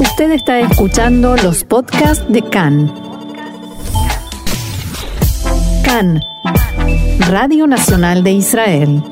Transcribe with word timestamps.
Usted 0.00 0.30
está 0.30 0.60
escuchando 0.60 1.36
los 1.36 1.64
podcasts 1.64 2.24
de 2.28 2.40
CAN. 2.42 2.92
CAN, 5.84 6.20
Radio 7.28 7.66
Nacional 7.66 8.22
de 8.22 8.30
Israel. 8.30 9.02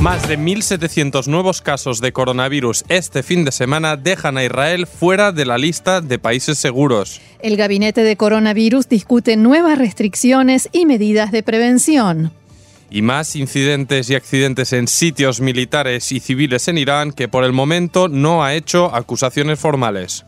Más 0.00 0.28
de 0.28 0.38
1.700 0.38 1.26
nuevos 1.26 1.60
casos 1.60 2.00
de 2.00 2.12
coronavirus 2.12 2.84
este 2.88 3.24
fin 3.24 3.44
de 3.44 3.50
semana 3.50 3.96
dejan 3.96 4.36
a 4.38 4.44
Israel 4.44 4.86
fuera 4.86 5.32
de 5.32 5.44
la 5.44 5.58
lista 5.58 6.00
de 6.00 6.20
países 6.20 6.58
seguros. 6.58 7.20
El 7.40 7.56
gabinete 7.56 8.02
de 8.02 8.16
coronavirus 8.16 8.88
discute 8.88 9.36
nuevas 9.36 9.76
restricciones 9.76 10.68
y 10.70 10.86
medidas 10.86 11.32
de 11.32 11.42
prevención. 11.42 12.30
Y 12.90 13.02
más 13.02 13.36
incidentes 13.36 14.10
y 14.10 14.14
accidentes 14.14 14.72
en 14.72 14.88
sitios 14.88 15.40
militares 15.40 16.12
y 16.12 16.20
civiles 16.20 16.68
en 16.68 16.78
Irán 16.78 17.12
que 17.12 17.28
por 17.28 17.44
el 17.44 17.52
momento 17.52 18.08
no 18.08 18.44
ha 18.44 18.54
hecho 18.54 18.94
acusaciones 18.94 19.58
formales. 19.58 20.24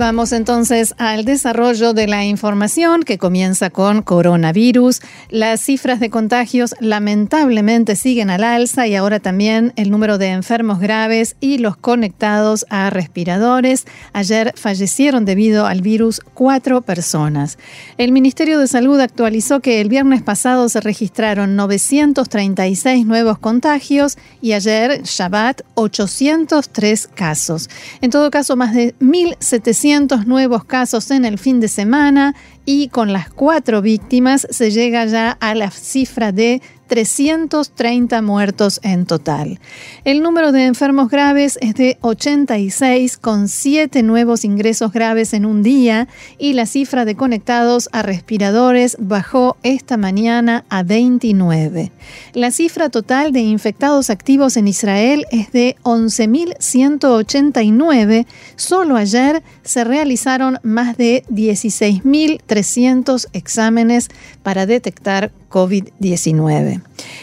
Vamos 0.00 0.32
entonces 0.32 0.94
al 0.96 1.26
desarrollo 1.26 1.92
de 1.92 2.06
la 2.06 2.24
información 2.24 3.02
que 3.02 3.18
comienza 3.18 3.68
con 3.68 4.00
coronavirus. 4.00 5.02
Las 5.28 5.60
cifras 5.60 6.00
de 6.00 6.08
contagios 6.08 6.74
lamentablemente 6.80 7.96
siguen 7.96 8.30
al 8.30 8.42
alza 8.42 8.86
y 8.86 8.94
ahora 8.94 9.20
también 9.20 9.74
el 9.76 9.90
número 9.90 10.16
de 10.16 10.28
enfermos 10.28 10.80
graves 10.80 11.36
y 11.38 11.58
los 11.58 11.76
conectados 11.76 12.64
a 12.70 12.88
respiradores. 12.88 13.84
Ayer 14.14 14.54
fallecieron 14.56 15.26
debido 15.26 15.66
al 15.66 15.82
virus 15.82 16.22
cuatro 16.32 16.80
personas. 16.80 17.58
El 17.98 18.12
Ministerio 18.12 18.58
de 18.58 18.68
Salud 18.68 18.98
actualizó 19.00 19.60
que 19.60 19.82
el 19.82 19.90
viernes 19.90 20.22
pasado 20.22 20.70
se 20.70 20.80
registraron 20.80 21.56
936 21.56 23.04
nuevos 23.04 23.38
contagios 23.38 24.16
y 24.40 24.54
ayer, 24.54 25.02
Shabbat, 25.02 25.60
803 25.74 27.06
casos. 27.08 27.68
En 28.00 28.08
todo 28.08 28.30
caso, 28.30 28.56
más 28.56 28.72
de 28.72 28.94
1.700 28.98 29.89
nuevos 30.26 30.64
casos 30.64 31.10
en 31.10 31.24
el 31.24 31.36
fin 31.36 31.58
de 31.58 31.66
semana 31.66 32.36
y 32.64 32.88
con 32.88 33.12
las 33.12 33.28
cuatro 33.28 33.82
víctimas 33.82 34.46
se 34.48 34.70
llega 34.70 35.04
ya 35.06 35.32
a 35.32 35.54
la 35.56 35.70
cifra 35.72 36.30
de 36.30 36.62
330 36.90 38.20
muertos 38.20 38.80
en 38.82 39.06
total. 39.06 39.60
El 40.04 40.22
número 40.22 40.50
de 40.50 40.66
enfermos 40.66 41.08
graves 41.08 41.56
es 41.62 41.74
de 41.74 41.98
86, 42.00 43.16
con 43.16 43.46
7 43.46 44.02
nuevos 44.02 44.44
ingresos 44.44 44.92
graves 44.92 45.32
en 45.32 45.46
un 45.46 45.62
día, 45.62 46.08
y 46.36 46.54
la 46.54 46.66
cifra 46.66 47.04
de 47.04 47.14
conectados 47.14 47.88
a 47.92 48.02
respiradores 48.02 48.96
bajó 48.98 49.56
esta 49.62 49.98
mañana 49.98 50.64
a 50.68 50.82
29. 50.82 51.92
La 52.34 52.50
cifra 52.50 52.90
total 52.90 53.30
de 53.30 53.38
infectados 53.38 54.10
activos 54.10 54.56
en 54.56 54.66
Israel 54.66 55.26
es 55.30 55.52
de 55.52 55.76
11.189. 55.84 58.26
Solo 58.56 58.96
ayer 58.96 59.44
se 59.62 59.84
realizaron 59.84 60.58
más 60.64 60.96
de 60.96 61.22
16.300 61.30 63.28
exámenes 63.32 64.08
para 64.42 64.66
detectar 64.66 65.30
COVID-19. 65.50 66.79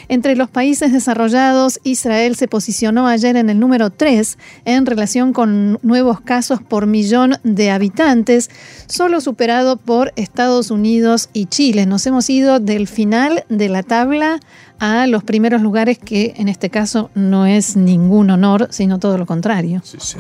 Entre 0.10 0.36
los 0.36 0.50
países 0.50 0.92
desarrollados, 0.94 1.80
Israel 1.84 2.36
se 2.36 2.48
posicionó 2.48 3.08
ayer 3.08 3.36
en 3.36 3.50
el 3.50 3.60
número 3.60 3.90
3 3.90 4.38
en 4.66 4.86
relación 4.86 5.34
con 5.34 5.80
nuevos 5.82 6.22
casos 6.22 6.62
por 6.62 6.88
millón 6.88 7.38
de 7.44 7.72
habitantes, 7.72 8.50
solo 8.88 9.22
superado 9.22 9.78
por 9.78 10.14
Estados 10.16 10.72
Unidos 10.72 11.30
y 11.34 11.46
Chile. 11.46 11.86
Nos 11.86 12.06
hemos 12.08 12.30
ido 12.30 12.60
del 12.60 12.88
final 12.88 13.44
de 13.50 13.70
la 13.70 13.84
tabla 13.84 14.40
a 14.80 15.08
los 15.08 15.24
primeros 15.24 15.62
lugares, 15.62 15.98
que 15.98 16.34
en 16.38 16.48
este 16.50 16.70
caso 16.70 17.10
no 17.16 17.46
es 17.46 17.76
ningún 17.76 18.30
honor, 18.30 18.68
sino 18.72 19.00
todo 19.00 19.18
lo 19.18 19.26
contrario. 19.26 19.82
Sí, 19.84 19.98
sí. 20.00 20.18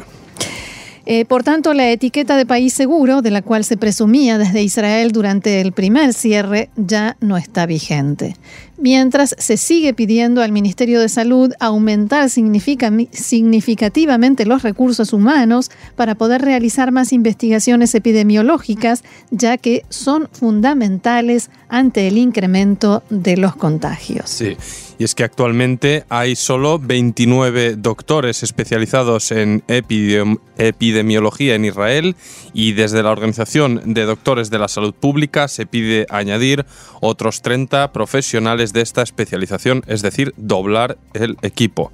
Eh, 1.09 1.23
por 1.23 1.43
tanto, 1.43 1.73
la 1.73 1.89
etiqueta 1.89 2.35
de 2.35 2.45
país 2.45 2.73
seguro, 2.73 3.21
de 3.21 3.31
la 3.31 3.41
cual 3.41 3.63
se 3.63 3.77
presumía 3.77 4.37
desde 4.37 4.61
Israel 4.61 5.13
durante 5.13 5.61
el 5.61 5.71
primer 5.71 6.13
cierre, 6.13 6.69
ya 6.75 7.15
no 7.21 7.37
está 7.37 7.65
vigente 7.65 8.35
mientras 8.77 9.35
se 9.37 9.57
sigue 9.57 9.93
pidiendo 9.93 10.41
al 10.41 10.51
Ministerio 10.51 10.99
de 10.99 11.07
Salud 11.09 11.53
aumentar 11.59 12.27
significativamente 12.29 14.45
los 14.45 14.63
recursos 14.63 15.13
humanos 15.13 15.69
para 15.95 16.15
poder 16.15 16.41
realizar 16.41 16.91
más 16.91 17.13
investigaciones 17.13 17.93
epidemiológicas, 17.95 19.03
ya 19.31 19.57
que 19.57 19.83
son 19.89 20.27
fundamentales 20.31 21.49
ante 21.69 22.07
el 22.07 22.17
incremento 22.17 23.03
de 23.09 23.37
los 23.37 23.55
contagios. 23.55 24.29
Sí. 24.29 24.57
Y 24.99 25.03
es 25.03 25.13
que 25.13 25.23
actualmente 25.23 26.05
hay 26.09 26.35
solo 26.35 26.79
29 26.79 27.75
doctores 27.77 28.41
especializados 28.41 29.31
en 29.31 29.63
epidemiología 29.67 31.55
en 31.55 31.65
Israel 31.65 32.15
y 32.53 32.73
desde 32.73 33.03
la 33.03 33.11
Organización 33.11 33.93
de 33.93 34.05
Doctores 34.05 34.49
de 34.49 34.57
la 34.57 34.67
Salud 34.67 34.95
Pública 34.95 35.47
se 35.47 35.67
pide 35.67 36.07
añadir 36.09 36.65
otros 36.99 37.43
30 37.43 37.91
profesionales 37.91 38.73
de 38.73 38.81
esta 38.81 39.03
especialización, 39.03 39.83
es 39.85 40.01
decir, 40.01 40.33
doblar 40.37 40.97
el 41.13 41.37
equipo. 41.43 41.91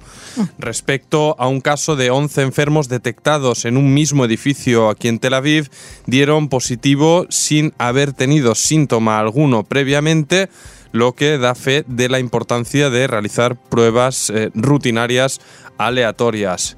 Respecto 0.58 1.36
a 1.38 1.46
un 1.46 1.60
caso 1.60 1.96
de 1.96 2.10
11 2.10 2.40
enfermos 2.40 2.88
detectados 2.88 3.66
en 3.66 3.76
un 3.76 3.92
mismo 3.92 4.24
edificio 4.24 4.88
aquí 4.88 5.08
en 5.08 5.18
Tel 5.18 5.34
Aviv, 5.34 5.68
dieron 6.06 6.48
positivo 6.48 7.26
sin 7.28 7.74
haber 7.76 8.14
tenido 8.14 8.54
síntoma 8.54 9.18
alguno 9.18 9.64
previamente 9.64 10.48
lo 10.94 11.16
que 11.16 11.38
da 11.38 11.56
fe 11.56 11.84
de 11.88 12.08
la 12.08 12.20
importancia 12.20 12.88
de 12.88 13.08
realizar 13.08 13.56
pruebas 13.56 14.30
eh, 14.30 14.50
rutinarias 14.54 15.40
aleatorias 15.76 16.76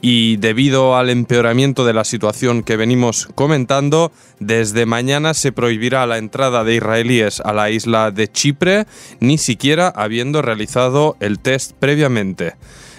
y 0.00 0.36
debido 0.36 0.96
al 0.96 1.10
empeoramiento 1.10 1.84
de 1.84 1.92
la 1.92 2.04
situación 2.04 2.62
que 2.62 2.76
venimos 2.76 3.28
comentando, 3.34 4.12
desde 4.38 4.86
mañana 4.86 5.34
se 5.34 5.50
prohibirá 5.50 6.06
la 6.06 6.18
entrada 6.18 6.62
de 6.62 6.76
israelíes 6.76 7.40
a 7.40 7.52
la 7.52 7.70
isla 7.70 8.12
de 8.12 8.30
Chipre, 8.30 8.86
ni 9.18 9.36
siquiera 9.36 9.88
habiendo 9.88 10.42
realizado 10.42 11.16
el 11.18 11.40
test 11.40 11.72
previamente. 11.72 12.54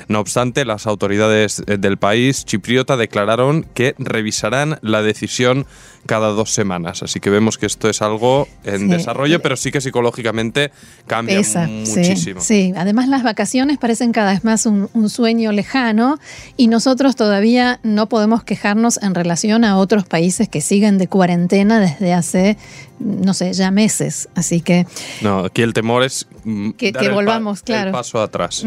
No 0.08 0.20
obstante, 0.20 0.66
las 0.66 0.88
autoridades 0.88 1.64
del 1.66 1.98
país 1.98 2.46
chipriota 2.46 2.98
declararon 2.98 3.66
que 3.74 3.96
revisarán 3.98 4.80
la 4.82 5.02
decisión 5.02 5.66
cada 6.08 6.30
dos 6.30 6.52
semanas. 6.52 7.04
Así 7.04 7.20
que 7.20 7.30
vemos 7.30 7.58
que 7.58 7.68
esto 7.68 7.90
es 7.90 8.02
algo 8.02 8.48
en 8.64 8.88
desarrollo, 8.88 9.42
pero 9.42 9.56
sí 9.56 9.72
que 9.72 9.82
psicológicamente 9.82 10.72
cambia 11.06 11.42
muchísimo. 11.68 12.42
Sí, 12.42 12.74
además 12.76 13.08
las 13.10 13.22
vacaciones 13.22 13.78
parecen 13.78 14.14
cada 14.14 14.32
vez 14.32 14.44
más 14.44 14.66
un, 14.66 14.88
sueño 15.10 15.52
lejano 15.52 16.18
y 16.58 16.68
nosotros 16.68 17.16
todavía 17.16 17.80
no 17.84 18.08
podemos 18.10 18.44
quejarnos 18.44 19.02
en 19.02 19.16
relación 19.16 19.64
a 19.64 19.78
otros 19.78 20.06
países 20.06 20.50
que 20.50 20.62
siguen 20.62 20.98
de 20.98 21.08
cuarentena 21.08 21.80
desde 21.80 22.14
hace, 22.14 22.58
no 23.00 23.34
sé, 23.34 23.54
ya 23.54 23.72
meses. 23.72 24.30
Así 24.36 24.62
que... 24.62 24.88
No, 25.22 25.46
aquí 25.46 25.62
el 25.62 25.74
temor 25.74 26.04
es 26.04 26.28
mm, 26.44 26.72
que, 26.72 26.92
volvamos, 27.10 27.62
claro. 27.62 27.92
paso 27.92 28.22
atrás. 28.22 28.66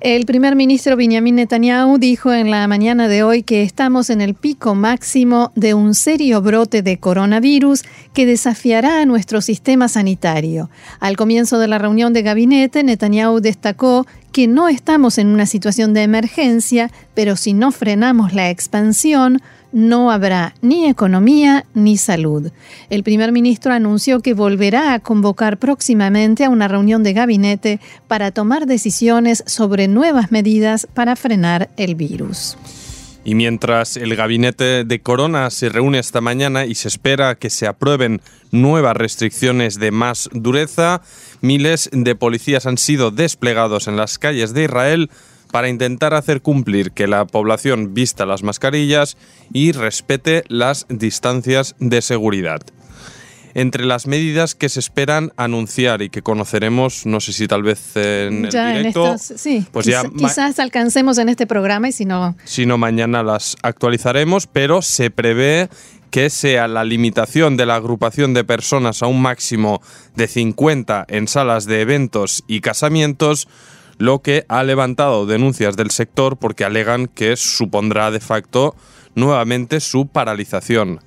El 0.00 0.26
primer 0.26 0.56
ministro 0.56 0.96
Benjamin 0.96 1.36
Netanyahu 1.36 1.98
dijo 1.98 2.32
en 2.32 2.50
la 2.50 2.66
mañana 2.68 3.08
de 3.08 3.22
hoy 3.22 3.42
que 3.42 3.62
estamos 3.62 4.10
en 4.10 4.20
el 4.20 4.34
pico 4.34 4.74
máximo 4.74 5.52
de 5.54 5.74
un 5.74 5.94
serio 5.94 6.42
brote 6.42 6.82
de 6.82 6.98
coronavirus 6.98 7.84
que 8.12 8.26
desafiará 8.26 9.00
a 9.00 9.06
nuestro 9.06 9.40
sistema 9.40 9.88
sanitario. 9.88 10.70
Al 11.00 11.16
comienzo 11.16 11.58
de 11.58 11.68
la 11.68 11.78
reunión 11.78 12.12
de 12.12 12.22
gabinete, 12.22 12.82
Netanyahu 12.82 13.40
destacó 13.40 14.06
que 14.32 14.46
no 14.46 14.68
estamos 14.68 15.18
en 15.18 15.28
una 15.28 15.46
situación 15.46 15.94
de 15.94 16.02
emergencia, 16.02 16.90
pero 17.14 17.36
si 17.36 17.54
no 17.54 17.72
frenamos 17.72 18.34
la 18.34 18.50
expansión, 18.50 19.40
no 19.72 20.10
habrá 20.10 20.54
ni 20.62 20.86
economía 20.86 21.66
ni 21.74 21.96
salud. 21.96 22.50
El 22.90 23.02
primer 23.02 23.32
ministro 23.32 23.72
anunció 23.72 24.20
que 24.20 24.34
volverá 24.34 24.94
a 24.94 25.00
convocar 25.00 25.58
próximamente 25.58 26.44
a 26.44 26.50
una 26.50 26.68
reunión 26.68 27.02
de 27.02 27.12
gabinete 27.12 27.80
para 28.06 28.30
tomar 28.30 28.66
decisiones 28.66 29.44
sobre 29.46 29.88
nuevas 29.88 30.32
medidas 30.32 30.86
para 30.94 31.16
frenar 31.16 31.70
el 31.76 31.94
virus. 31.94 32.56
Y 33.24 33.34
mientras 33.34 33.98
el 33.98 34.16
gabinete 34.16 34.84
de 34.84 35.02
Corona 35.02 35.50
se 35.50 35.68
reúne 35.68 35.98
esta 35.98 36.22
mañana 36.22 36.64
y 36.64 36.74
se 36.74 36.88
espera 36.88 37.34
que 37.34 37.50
se 37.50 37.66
aprueben 37.66 38.22
nuevas 38.52 38.96
restricciones 38.96 39.78
de 39.78 39.90
más 39.90 40.30
dureza, 40.32 41.02
miles 41.42 41.90
de 41.92 42.14
policías 42.14 42.64
han 42.64 42.78
sido 42.78 43.10
desplegados 43.10 43.86
en 43.86 43.96
las 43.96 44.18
calles 44.18 44.54
de 44.54 44.64
Israel 44.64 45.10
para 45.50 45.68
intentar 45.68 46.14
hacer 46.14 46.42
cumplir 46.42 46.92
que 46.92 47.06
la 47.06 47.26
población 47.26 47.94
vista 47.94 48.26
las 48.26 48.42
mascarillas 48.42 49.16
y 49.52 49.72
respete 49.72 50.44
las 50.48 50.86
distancias 50.88 51.74
de 51.78 52.02
seguridad. 52.02 52.60
entre 53.54 53.86
las 53.86 54.06
medidas 54.06 54.54
que 54.54 54.68
se 54.68 54.78
esperan 54.78 55.32
anunciar 55.36 56.02
y 56.02 56.10
que 56.10 56.22
conoceremos, 56.22 57.06
no 57.06 57.18
sé 57.18 57.32
si 57.32 57.48
tal 57.48 57.64
vez 57.64 57.96
en 57.96 58.44
el 58.44 58.50
directo. 58.50 59.16
sí, 59.18 59.66
pues 59.72 59.86
ya 59.86 60.04
quizás 60.16 60.60
alcancemos 60.60 61.18
en 61.18 61.28
este 61.28 61.46
programa 61.46 61.88
y 61.88 61.92
si 61.92 62.04
no... 62.04 62.36
Si 62.44 62.66
no, 62.66 62.78
mañana 62.78 63.24
las 63.24 63.56
actualizaremos, 63.62 64.46
pero 64.46 64.80
se 64.80 65.10
prevé 65.10 65.70
que 66.10 66.30
sea 66.30 66.68
la 66.68 66.84
limitación 66.84 67.56
de 67.56 67.66
la 67.66 67.76
agrupación 67.76 68.34
de 68.34 68.44
personas 68.44 69.02
a 69.02 69.06
un 69.06 69.20
máximo 69.20 69.80
de 70.14 70.26
50 70.26 71.06
en 71.08 71.28
salas 71.28 71.66
de 71.66 71.80
eventos 71.80 72.44
y 72.46 72.60
casamientos, 72.60 73.48
lo 73.98 74.22
que 74.22 74.44
ha 74.48 74.62
levantado 74.62 75.26
denuncias 75.26 75.76
del 75.76 75.90
sector 75.90 76.36
porque 76.36 76.64
alegan 76.64 77.06
que 77.08 77.36
supondrá 77.36 78.10
de 78.10 78.20
facto 78.20 78.74
nuevamente 79.14 79.80
su 79.80 80.06
paralización. 80.06 81.00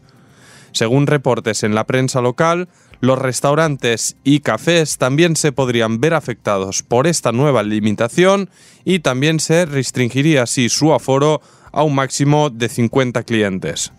Según 0.74 1.08
reportes 1.08 1.64
en 1.64 1.76
la 1.76 1.86
prensa 1.86 2.22
local, 2.22 2.70
los 3.02 3.18
restaurantes 3.18 4.16
y 4.24 4.42
cafés 4.42 4.98
también 4.98 5.36
se 5.36 5.52
podrían 5.52 6.00
ver 6.00 6.14
afectados 6.14 6.84
por 6.84 7.08
esta 7.08 7.32
nueva 7.32 7.64
limitación 7.64 8.50
y 8.86 9.00
también 9.00 9.40
se 9.40 9.66
restringiría 9.66 10.44
así 10.44 10.70
su 10.70 10.94
aforo 10.94 11.42
a 11.72 11.84
un 11.84 11.96
máximo 11.96 12.50
de 12.50 12.70
50 12.70 13.24
clientes. 13.24 13.92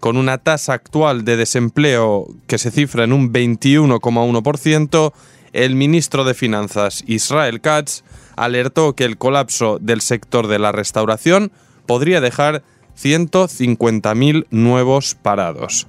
Con 0.00 0.16
una 0.16 0.38
tasa 0.38 0.72
actual 0.72 1.24
de 1.24 1.36
desempleo 1.36 2.26
que 2.46 2.58
se 2.58 2.70
cifra 2.70 3.04
en 3.04 3.12
un 3.12 3.32
21,1%, 3.32 5.12
el 5.54 5.76
ministro 5.76 6.24
de 6.24 6.34
Finanzas 6.34 7.04
Israel 7.06 7.60
Katz 7.60 8.02
alertó 8.36 8.94
que 8.94 9.04
el 9.04 9.16
colapso 9.16 9.78
del 9.80 10.00
sector 10.00 10.48
de 10.48 10.58
la 10.58 10.72
restauración 10.72 11.52
podría 11.86 12.20
dejar 12.20 12.64
150.000 13.00 14.46
nuevos 14.50 15.14
parados. 15.14 15.86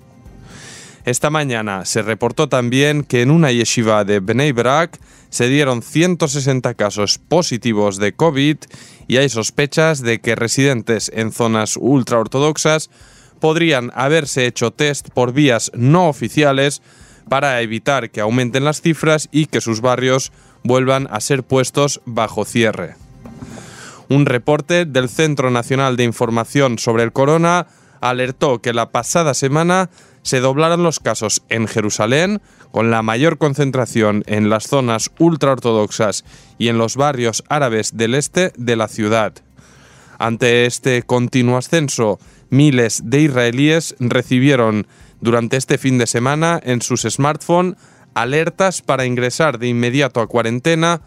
Esta 1.03 1.29
mañana 1.29 1.85
se 1.85 2.03
reportó 2.03 2.47
también 2.47 3.03
que 3.03 3.21
en 3.21 3.31
una 3.31 3.51
yeshiva 3.51 4.03
de 4.05 4.19
Bnei 4.19 4.51
Brak 4.51 4.99
se 5.29 5.49
dieron 5.49 5.81
160 5.81 6.75
casos 6.75 7.17
positivos 7.17 7.97
de 7.97 8.13
COVID 8.13 8.57
y 9.07 9.17
hay 9.17 9.29
sospechas 9.29 10.01
de 10.01 10.19
que 10.19 10.35
residentes 10.35 11.11
en 11.13 11.31
zonas 11.31 11.77
ultraortodoxas 11.77 12.89
podrían 13.39 13.91
haberse 13.95 14.45
hecho 14.45 14.71
test 14.71 15.09
por 15.09 15.33
vías 15.33 15.71
no 15.75 16.07
oficiales 16.07 16.81
para 17.29 17.61
evitar 17.61 18.09
que 18.09 18.21
aumenten 18.21 18.63
las 18.63 18.81
cifras 18.81 19.29
y 19.31 19.47
que 19.47 19.61
sus 19.61 19.81
barrios 19.81 20.31
vuelvan 20.63 21.07
a 21.11 21.19
ser 21.19 21.43
puestos 21.43 22.01
bajo 22.05 22.45
cierre. 22.45 22.95
Un 24.09 24.25
reporte 24.25 24.85
del 24.85 25.09
Centro 25.09 25.49
Nacional 25.49 25.97
de 25.97 26.03
Información 26.03 26.77
sobre 26.77 27.03
el 27.03 27.11
Corona 27.11 27.67
alertó 28.01 28.61
que 28.61 28.73
la 28.73 28.91
pasada 28.91 29.33
semana 29.33 29.89
se 30.21 30.39
doblaron 30.39 30.83
los 30.83 30.99
casos 30.99 31.43
en 31.49 31.67
Jerusalén, 31.67 32.41
con 32.71 32.91
la 32.91 33.01
mayor 33.03 33.37
concentración 33.37 34.23
en 34.25 34.49
las 34.49 34.67
zonas 34.67 35.11
ultraortodoxas 35.19 36.25
y 36.57 36.67
en 36.67 36.77
los 36.77 36.95
barrios 36.97 37.43
árabes 37.47 37.95
del 37.95 38.15
este 38.15 38.51
de 38.57 38.75
la 38.75 38.87
ciudad. 38.87 39.33
Ante 40.17 40.65
este 40.65 41.03
continuo 41.03 41.57
ascenso, 41.57 42.19
miles 42.49 43.01
de 43.05 43.21
israelíes 43.21 43.95
recibieron 43.99 44.87
durante 45.21 45.57
este 45.57 45.77
fin 45.77 45.97
de 45.97 46.07
semana 46.07 46.59
en 46.63 46.81
sus 46.81 47.01
smartphones 47.01 47.75
alertas 48.13 48.81
para 48.81 49.05
ingresar 49.05 49.59
de 49.59 49.67
inmediato 49.67 50.21
a 50.21 50.27
cuarentena 50.27 51.01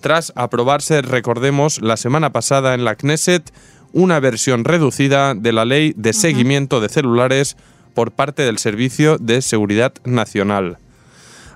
tras 0.00 0.32
aprobarse, 0.34 1.02
recordemos, 1.02 1.82
la 1.82 1.96
semana 1.96 2.30
pasada 2.30 2.74
en 2.74 2.84
la 2.84 2.94
Knesset 2.94 3.52
una 3.92 4.20
versión 4.20 4.64
reducida 4.64 5.34
de 5.34 5.52
la 5.52 5.64
ley 5.64 5.92
de 5.96 6.12
seguimiento 6.12 6.80
de 6.80 6.88
celulares 6.88 7.56
por 7.94 8.12
parte 8.12 8.42
del 8.42 8.58
Servicio 8.58 9.18
de 9.18 9.42
Seguridad 9.42 9.92
Nacional. 10.04 10.78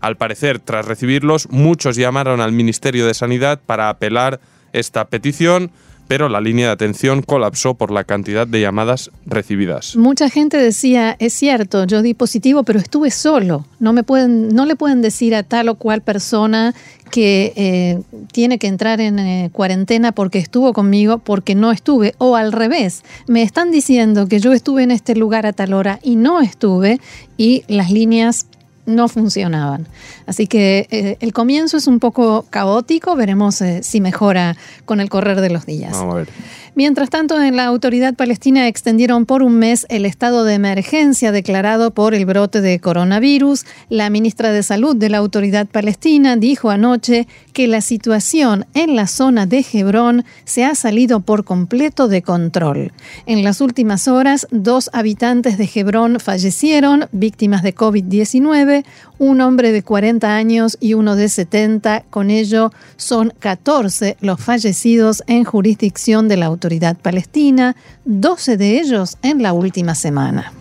Al 0.00 0.16
parecer, 0.16 0.58
tras 0.58 0.84
recibirlos, 0.84 1.48
muchos 1.50 1.96
llamaron 1.96 2.40
al 2.40 2.52
Ministerio 2.52 3.06
de 3.06 3.14
Sanidad 3.14 3.60
para 3.64 3.88
apelar 3.88 4.40
esta 4.72 5.06
petición, 5.06 5.70
pero 6.08 6.28
la 6.28 6.40
línea 6.40 6.66
de 6.66 6.72
atención 6.72 7.22
colapsó 7.22 7.74
por 7.74 7.90
la 7.90 8.04
cantidad 8.04 8.46
de 8.46 8.60
llamadas 8.60 9.10
recibidas. 9.26 9.96
Mucha 9.96 10.28
gente 10.28 10.56
decía, 10.56 11.16
es 11.18 11.32
cierto, 11.32 11.84
yo 11.84 12.02
di 12.02 12.14
positivo, 12.14 12.62
pero 12.62 12.78
estuve 12.78 13.10
solo. 13.10 13.66
No, 13.78 13.92
me 13.92 14.02
pueden, 14.02 14.48
no 14.48 14.66
le 14.66 14.76
pueden 14.76 15.02
decir 15.02 15.34
a 15.34 15.42
tal 15.42 15.68
o 15.68 15.74
cual 15.76 16.02
persona 16.02 16.74
que 17.10 17.52
eh, 17.56 18.02
tiene 18.32 18.58
que 18.58 18.66
entrar 18.66 19.00
en 19.00 19.18
eh, 19.18 19.50
cuarentena 19.52 20.12
porque 20.12 20.38
estuvo 20.38 20.72
conmigo, 20.72 21.18
porque 21.18 21.54
no 21.54 21.70
estuve. 21.70 22.14
O 22.18 22.36
al 22.36 22.52
revés, 22.52 23.04
me 23.26 23.42
están 23.42 23.70
diciendo 23.70 24.26
que 24.26 24.40
yo 24.40 24.52
estuve 24.52 24.82
en 24.82 24.90
este 24.90 25.14
lugar 25.14 25.46
a 25.46 25.52
tal 25.52 25.74
hora 25.74 26.00
y 26.02 26.16
no 26.16 26.40
estuve 26.40 27.00
y 27.36 27.64
las 27.68 27.90
líneas 27.90 28.46
no 28.86 29.08
funcionaban. 29.08 29.86
Así 30.26 30.46
que 30.46 30.86
eh, 30.90 31.16
el 31.20 31.32
comienzo 31.32 31.76
es 31.76 31.86
un 31.86 32.00
poco 32.00 32.46
caótico, 32.50 33.16
veremos 33.16 33.60
eh, 33.60 33.82
si 33.82 34.00
mejora 34.00 34.56
con 34.84 35.00
el 35.00 35.08
correr 35.08 35.40
de 35.40 35.50
los 35.50 35.66
días. 35.66 35.92
Vamos 35.92 36.14
a 36.14 36.16
ver. 36.18 36.28
Mientras 36.76 37.08
tanto, 37.08 37.40
en 37.40 37.54
la 37.54 37.66
autoridad 37.66 38.14
palestina 38.14 38.66
extendieron 38.66 39.26
por 39.26 39.44
un 39.44 39.60
mes 39.60 39.86
el 39.90 40.04
estado 40.04 40.42
de 40.42 40.54
emergencia 40.54 41.30
declarado 41.30 41.92
por 41.92 42.14
el 42.14 42.26
brote 42.26 42.60
de 42.60 42.80
coronavirus. 42.80 43.64
La 43.90 44.10
ministra 44.10 44.50
de 44.50 44.64
Salud 44.64 44.96
de 44.96 45.08
la 45.08 45.18
autoridad 45.18 45.68
palestina 45.68 46.34
dijo 46.34 46.70
anoche 46.70 47.28
que 47.52 47.68
la 47.68 47.80
situación 47.80 48.66
en 48.74 48.96
la 48.96 49.06
zona 49.06 49.46
de 49.46 49.64
Hebrón 49.72 50.24
se 50.44 50.64
ha 50.64 50.74
salido 50.74 51.20
por 51.20 51.44
completo 51.44 52.08
de 52.08 52.22
control. 52.22 52.92
En 53.26 53.44
las 53.44 53.60
últimas 53.60 54.08
horas, 54.08 54.48
dos 54.50 54.90
habitantes 54.92 55.58
de 55.58 55.70
Hebrón 55.72 56.18
fallecieron, 56.18 57.06
víctimas 57.12 57.62
de 57.62 57.72
COVID-19, 57.72 58.84
un 59.18 59.40
hombre 59.40 59.70
de 59.70 59.84
40 59.84 60.34
años 60.34 60.76
y 60.80 60.94
uno 60.94 61.14
de 61.14 61.28
70. 61.28 62.02
Con 62.10 62.30
ello, 62.30 62.72
son 62.96 63.32
14 63.38 64.16
los 64.20 64.40
fallecidos 64.40 65.22
en 65.28 65.44
jurisdicción 65.44 66.26
de 66.26 66.36
la 66.36 66.46
autoridad 66.46 66.63
palestina, 67.02 67.76
12 68.04 68.56
de 68.56 68.80
ellos 68.80 69.16
en 69.22 69.42
la 69.42 69.52
última 69.52 69.94
semana. 69.94 70.52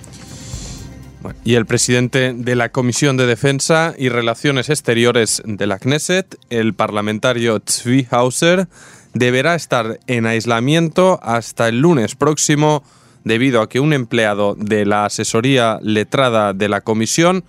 Y 1.44 1.56
el 1.56 1.66
presidente 1.66 2.34
de 2.34 2.56
la 2.56 2.70
Comisión 2.70 3.18
de 3.18 3.26
Defensa 3.26 3.94
y 3.98 4.10
Relaciones 4.10 4.70
Exteriores 4.70 5.42
de 5.46 5.68
la 5.68 5.80
Knesset, 5.80 6.38
el 6.50 6.74
parlamentario 6.74 7.60
Tzvi 7.60 8.08
Hauser, 8.12 8.68
deberá 9.14 9.56
estar 9.56 10.00
en 10.08 10.26
aislamiento 10.26 11.20
hasta 11.24 11.68
el 11.70 11.80
lunes 11.80 12.16
próximo 12.16 12.84
debido 13.24 13.62
a 13.62 13.70
que 13.70 13.80
un 13.80 13.94
empleado 13.94 14.56
de 14.56 14.86
la 14.86 15.06
asesoría 15.06 15.80
letrada 15.82 16.54
de 16.54 16.68
la 16.68 16.82
comisión 16.82 17.46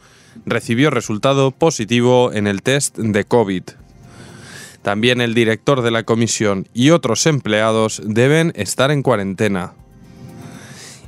recibió 0.47 0.91
resultado 0.91 1.51
positivo 1.51 2.33
en 2.33 2.47
el 2.47 2.63
test 2.63 2.97
de 2.99 3.25
COVID. 3.25 3.63
También 4.85 5.23
el 5.23 5.33
director 5.33 5.81
de 5.81 5.91
la 5.91 6.03
comisión 6.03 6.69
y 6.75 6.91
otros 6.91 7.25
empleados 7.25 8.03
deben 8.05 8.53
estar 8.55 8.91
en 8.91 9.03
cuarentena. 9.03 9.73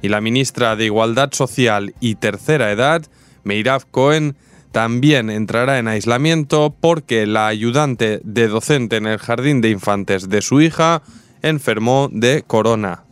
Y 0.01 0.09
la 0.09 0.23
ministra 0.23 0.77
de 0.77 0.87
Igualdad 0.87 1.33
Social 1.33 1.95
y 2.01 2.15
Tercera 2.15 2.73
Edad, 2.73 3.05
Meirav 3.45 3.85
Cohen, 3.91 4.35
también 4.73 5.29
entrará 5.29 5.79
en 5.79 5.89
aislamiento 5.89 6.75
porque 6.81 7.27
la 7.27 7.49
ayudante 7.49 8.21
de 8.25 8.49
docente 8.49 8.97
en 8.97 9.07
el 9.07 9.19
jardín 9.19 9.61
de 9.61 9.69
infantes 9.69 10.31
de 10.31 10.41
su 10.41 10.63
hija 10.63 11.03
enfermó 11.43 12.09
de 12.11 12.45
corona. 12.47 13.05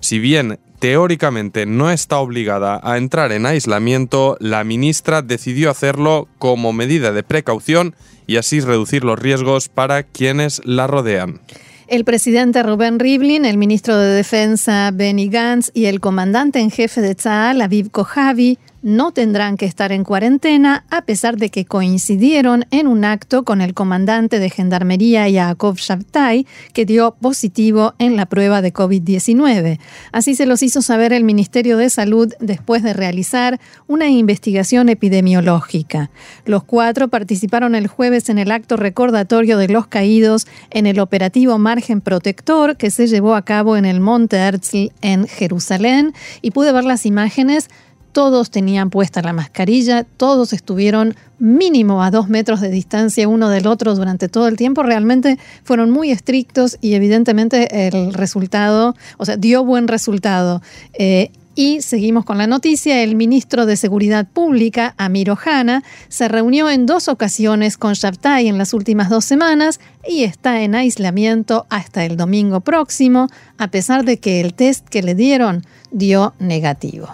Si 0.00 0.18
bien 0.18 0.58
teóricamente 0.78 1.64
no 1.64 1.90
está 1.90 2.18
obligada 2.18 2.80
a 2.82 2.98
entrar 2.98 3.32
en 3.32 3.46
aislamiento, 3.46 4.36
la 4.40 4.62
ministra 4.62 5.22
decidió 5.22 5.70
hacerlo 5.70 6.28
como 6.38 6.74
medida 6.74 7.12
de 7.12 7.22
precaución 7.22 7.94
y 8.30 8.36
así 8.36 8.60
reducir 8.60 9.02
los 9.02 9.18
riesgos 9.18 9.68
para 9.68 10.04
quienes 10.04 10.62
la 10.64 10.86
rodean. 10.86 11.40
El 11.88 12.04
presidente 12.04 12.62
Rubén 12.62 13.00
Rivlin, 13.00 13.44
el 13.44 13.58
ministro 13.58 13.98
de 13.98 14.06
Defensa 14.06 14.92
Benny 14.94 15.28
Gantz 15.28 15.72
y 15.74 15.86
el 15.86 15.98
comandante 15.98 16.60
en 16.60 16.70
jefe 16.70 17.00
de 17.00 17.16
Tzal, 17.16 17.60
Aviv 17.60 17.90
Kojavi, 17.90 18.56
no 18.82 19.12
tendrán 19.12 19.56
que 19.56 19.66
estar 19.66 19.92
en 19.92 20.04
cuarentena 20.04 20.84
a 20.90 21.02
pesar 21.02 21.36
de 21.36 21.50
que 21.50 21.64
coincidieron 21.64 22.64
en 22.70 22.86
un 22.86 23.04
acto 23.04 23.44
con 23.44 23.60
el 23.60 23.74
comandante 23.74 24.38
de 24.38 24.50
Gendarmería 24.50 25.28
Yaakov 25.28 25.76
Shabtai, 25.76 26.46
que 26.72 26.86
dio 26.86 27.14
positivo 27.20 27.94
en 27.98 28.16
la 28.16 28.26
prueba 28.26 28.62
de 28.62 28.72
COVID-19. 28.72 29.78
Así 30.12 30.34
se 30.34 30.46
los 30.46 30.62
hizo 30.62 30.82
saber 30.82 31.12
el 31.12 31.24
Ministerio 31.24 31.76
de 31.76 31.90
Salud 31.90 32.32
después 32.40 32.82
de 32.82 32.92
realizar 32.92 33.60
una 33.86 34.08
investigación 34.08 34.88
epidemiológica. 34.88 36.10
Los 36.44 36.64
cuatro 36.64 37.08
participaron 37.08 37.74
el 37.74 37.86
jueves 37.86 38.28
en 38.28 38.38
el 38.38 38.50
acto 38.50 38.76
recordatorio 38.76 39.58
de 39.58 39.68
los 39.68 39.86
caídos 39.86 40.46
en 40.70 40.86
el 40.86 41.00
operativo 41.00 41.58
Margen 41.58 42.00
Protector 42.00 42.76
que 42.76 42.90
se 42.90 43.06
llevó 43.06 43.34
a 43.34 43.42
cabo 43.42 43.76
en 43.76 43.84
el 43.84 44.00
Monte 44.00 44.36
Herzl 44.36 44.92
en 45.02 45.26
Jerusalén 45.26 46.14
y 46.42 46.50
pude 46.50 46.72
ver 46.72 46.84
las 46.84 47.06
imágenes 47.06 47.68
todos 48.12 48.50
tenían 48.50 48.90
puesta 48.90 49.22
la 49.22 49.32
mascarilla, 49.32 50.04
todos 50.04 50.52
estuvieron 50.52 51.14
mínimo 51.38 52.02
a 52.02 52.10
dos 52.10 52.28
metros 52.28 52.60
de 52.60 52.70
distancia 52.70 53.28
uno 53.28 53.48
del 53.48 53.66
otro 53.66 53.94
durante 53.94 54.28
todo 54.28 54.48
el 54.48 54.56
tiempo. 54.56 54.82
Realmente 54.82 55.38
fueron 55.64 55.90
muy 55.90 56.10
estrictos 56.10 56.76
y 56.80 56.94
evidentemente 56.94 57.88
el 57.88 58.12
resultado, 58.12 58.94
o 59.16 59.24
sea, 59.24 59.36
dio 59.36 59.64
buen 59.64 59.88
resultado. 59.88 60.62
Eh, 60.92 61.30
Y 61.56 61.82
seguimos 61.82 62.24
con 62.24 62.38
la 62.38 62.46
noticia. 62.46 63.02
El 63.02 63.16
ministro 63.16 63.66
de 63.66 63.76
Seguridad 63.76 64.26
Pública, 64.26 64.94
Amir 64.96 65.30
Ohana, 65.30 65.82
se 66.08 66.28
reunió 66.28 66.70
en 66.70 66.86
dos 66.86 67.08
ocasiones 67.08 67.76
con 67.76 67.94
Shabtai 67.94 68.46
en 68.46 68.56
las 68.56 68.72
últimas 68.72 69.10
dos 69.10 69.24
semanas 69.24 69.80
y 70.08 70.22
está 70.22 70.62
en 70.62 70.74
aislamiento 70.74 71.66
hasta 71.68 72.04
el 72.04 72.16
domingo 72.16 72.60
próximo, 72.60 73.28
a 73.58 73.68
pesar 73.68 74.04
de 74.04 74.18
que 74.18 74.40
el 74.40 74.54
test 74.54 74.88
que 74.88 75.02
le 75.02 75.14
dieron 75.14 75.64
dio 75.90 76.32
negativo. 76.38 77.08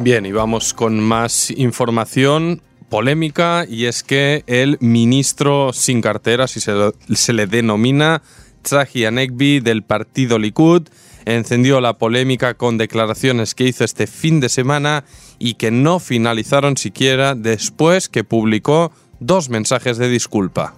Bien, 0.00 0.24
y 0.26 0.30
vamos 0.32 0.74
con 0.74 1.00
más 1.00 1.50
información 1.50 2.62
polémica 2.88 3.64
y 3.68 3.86
es 3.86 4.04
que 4.04 4.44
el 4.46 4.78
ministro 4.80 5.72
sin 5.72 6.00
cartera, 6.00 6.46
si 6.46 6.60
se, 6.60 6.72
se 7.14 7.32
le 7.32 7.48
denomina, 7.48 8.22
Tzahi 8.62 9.06
Anekbi 9.06 9.58
del 9.58 9.82
partido 9.82 10.38
Likud, 10.38 10.88
encendió 11.24 11.80
la 11.80 11.98
polémica 11.98 12.54
con 12.54 12.78
declaraciones 12.78 13.56
que 13.56 13.64
hizo 13.64 13.82
este 13.82 14.06
fin 14.06 14.38
de 14.38 14.48
semana 14.48 15.04
y 15.40 15.54
que 15.54 15.72
no 15.72 15.98
finalizaron 15.98 16.76
siquiera 16.76 17.34
después 17.34 18.08
que 18.08 18.22
publicó 18.22 18.92
dos 19.18 19.48
mensajes 19.48 19.98
de 19.98 20.08
disculpa. 20.08 20.74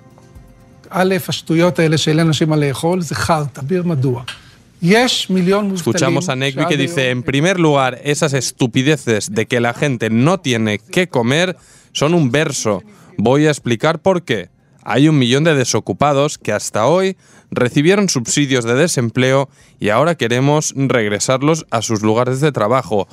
Escuchamos 5.74 6.28
a 6.28 6.36
Negvi 6.36 6.66
que 6.66 6.76
dice, 6.76 7.10
en 7.10 7.22
primer 7.22 7.60
lugar, 7.60 8.00
esas 8.02 8.32
estupideces 8.32 9.30
de 9.32 9.46
que 9.46 9.60
la 9.60 9.74
gente 9.74 10.08
no 10.08 10.40
tiene 10.40 10.78
que 10.78 11.08
comer 11.08 11.56
son 11.92 12.14
un 12.14 12.30
verso. 12.30 12.82
Voy 13.18 13.46
a 13.46 13.50
explicar 13.50 14.00
por 14.00 14.22
qué. 14.22 14.48
Hay 14.82 15.08
un 15.08 15.18
millón 15.18 15.44
de 15.44 15.54
desocupados 15.54 16.38
que 16.38 16.52
hasta 16.52 16.86
hoy 16.86 17.16
recibieron 17.50 18.08
subsidios 18.08 18.64
de 18.64 18.74
desempleo 18.74 19.50
y 19.78 19.90
ahora 19.90 20.14
queremos 20.14 20.72
regresarlos 20.74 21.66
a 21.70 21.82
sus 21.82 22.02
lugares 22.02 22.40
de 22.40 22.52
trabajo. 22.52 23.06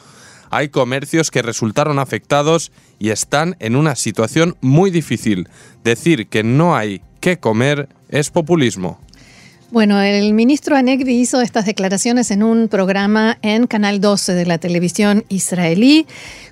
Hay 0.50 0.70
comercios 0.70 1.30
que 1.30 1.42
resultaron 1.42 2.00
afectados 2.00 2.72
y 3.00 3.10
están 3.10 3.58
en 3.60 3.76
una 3.76 3.96
situación 3.98 4.56
muy 4.62 4.92
difícil. 4.92 5.50
Decir 5.84 6.28
que 6.28 6.44
no 6.44 6.78
hay 6.78 7.02
que 7.20 7.38
comer 7.38 7.90
es 8.08 8.30
populismo. 8.30 9.02
Bueno, 9.70 10.02
el 10.02 10.34
ministro 10.34 10.78
Anegvi 10.78 11.20
hizo 11.20 11.42
estas 11.42 11.66
declaraciones 11.66 12.32
en 12.32 12.42
un 12.42 12.70
programa 12.70 13.38
en 13.42 13.68
Canal 13.68 14.00
12 14.00 14.34
de 14.34 14.46
la 14.46 14.60
televisión 14.60 15.26
israelí 15.28 16.08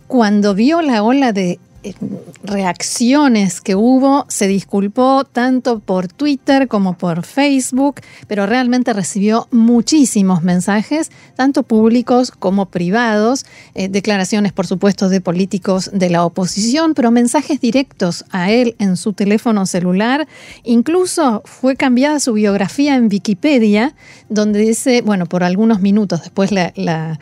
cuando 0.07 0.53
vio 0.53 0.81
la 0.81 1.01
ola 1.01 1.31
de 1.31 1.57
reacciones 2.43 3.61
que 3.61 3.75
hubo, 3.75 4.25
se 4.27 4.47
disculpó 4.47 5.23
tanto 5.23 5.79
por 5.79 6.07
Twitter 6.07 6.67
como 6.67 6.97
por 6.97 7.25
Facebook, 7.25 8.01
pero 8.27 8.45
realmente 8.45 8.93
recibió 8.93 9.47
muchísimos 9.51 10.43
mensajes, 10.43 11.11
tanto 11.35 11.63
públicos 11.63 12.31
como 12.31 12.67
privados, 12.67 13.45
eh, 13.73 13.89
declaraciones 13.89 14.53
por 14.53 14.67
supuesto 14.67 15.09
de 15.09 15.21
políticos 15.21 15.89
de 15.93 16.09
la 16.09 16.25
oposición, 16.25 16.93
pero 16.93 17.11
mensajes 17.11 17.59
directos 17.59 18.25
a 18.31 18.51
él 18.51 18.75
en 18.79 18.97
su 18.97 19.13
teléfono 19.13 19.65
celular. 19.65 20.27
Incluso 20.63 21.41
fue 21.45 21.75
cambiada 21.75 22.19
su 22.19 22.33
biografía 22.33 22.95
en 22.95 23.05
Wikipedia, 23.11 23.95
donde 24.29 24.59
dice, 24.59 25.01
bueno, 25.01 25.25
por 25.25 25.43
algunos 25.43 25.81
minutos, 25.81 26.21
después 26.21 26.51
la 26.51 27.17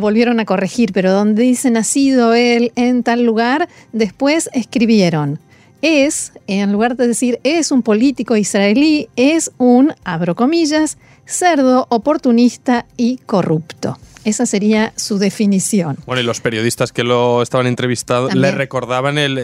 volvieron 0.00 0.40
a 0.40 0.44
corregir, 0.44 0.92
pero 0.92 1.12
donde 1.12 1.42
dice 1.42 1.70
nacido 1.70 2.34
él 2.34 2.72
en 2.76 3.02
tal 3.02 3.24
lugar, 3.24 3.68
Después 4.02 4.50
escribieron, 4.52 5.38
es, 5.80 6.32
en 6.48 6.72
lugar 6.72 6.96
de 6.96 7.06
decir 7.06 7.38
es 7.44 7.70
un 7.70 7.84
político 7.84 8.36
israelí, 8.36 9.08
es 9.14 9.52
un, 9.58 9.94
abro 10.02 10.34
comillas, 10.34 10.98
cerdo, 11.24 11.86
oportunista 11.88 12.84
y 12.96 13.18
corrupto. 13.18 13.96
Esa 14.24 14.44
sería 14.44 14.92
su 14.96 15.18
definición. 15.18 15.98
Bueno, 16.04 16.20
y 16.20 16.24
los 16.24 16.40
periodistas 16.40 16.90
que 16.90 17.04
lo 17.04 17.42
estaban 17.42 17.68
entrevistando 17.68 18.28
le 18.34 18.50
recordaban 18.50 19.18
el, 19.18 19.38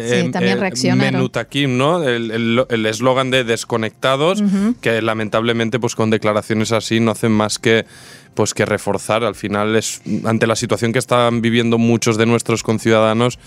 sí, 0.74 1.66
¿no? 1.68 2.02
El 2.02 2.86
eslogan 2.86 3.30
de 3.30 3.44
desconectados, 3.44 4.42
que 4.80 5.00
lamentablemente, 5.02 5.78
pues 5.78 5.94
con 5.94 6.10
declaraciones 6.10 6.72
así 6.72 6.98
no 6.98 7.12
hacen 7.12 7.30
más 7.30 7.60
que 7.60 7.86
pues 8.34 8.54
que 8.54 8.66
reforzar. 8.66 9.22
Al 9.22 9.36
final 9.36 9.76
es 9.76 10.02
ante 10.24 10.48
la 10.48 10.56
situación 10.56 10.92
que 10.92 10.98
están 10.98 11.42
viviendo 11.42 11.78
muchos 11.78 12.18
de 12.18 12.26
nuestros 12.26 12.64
conciudadanos 12.64 13.38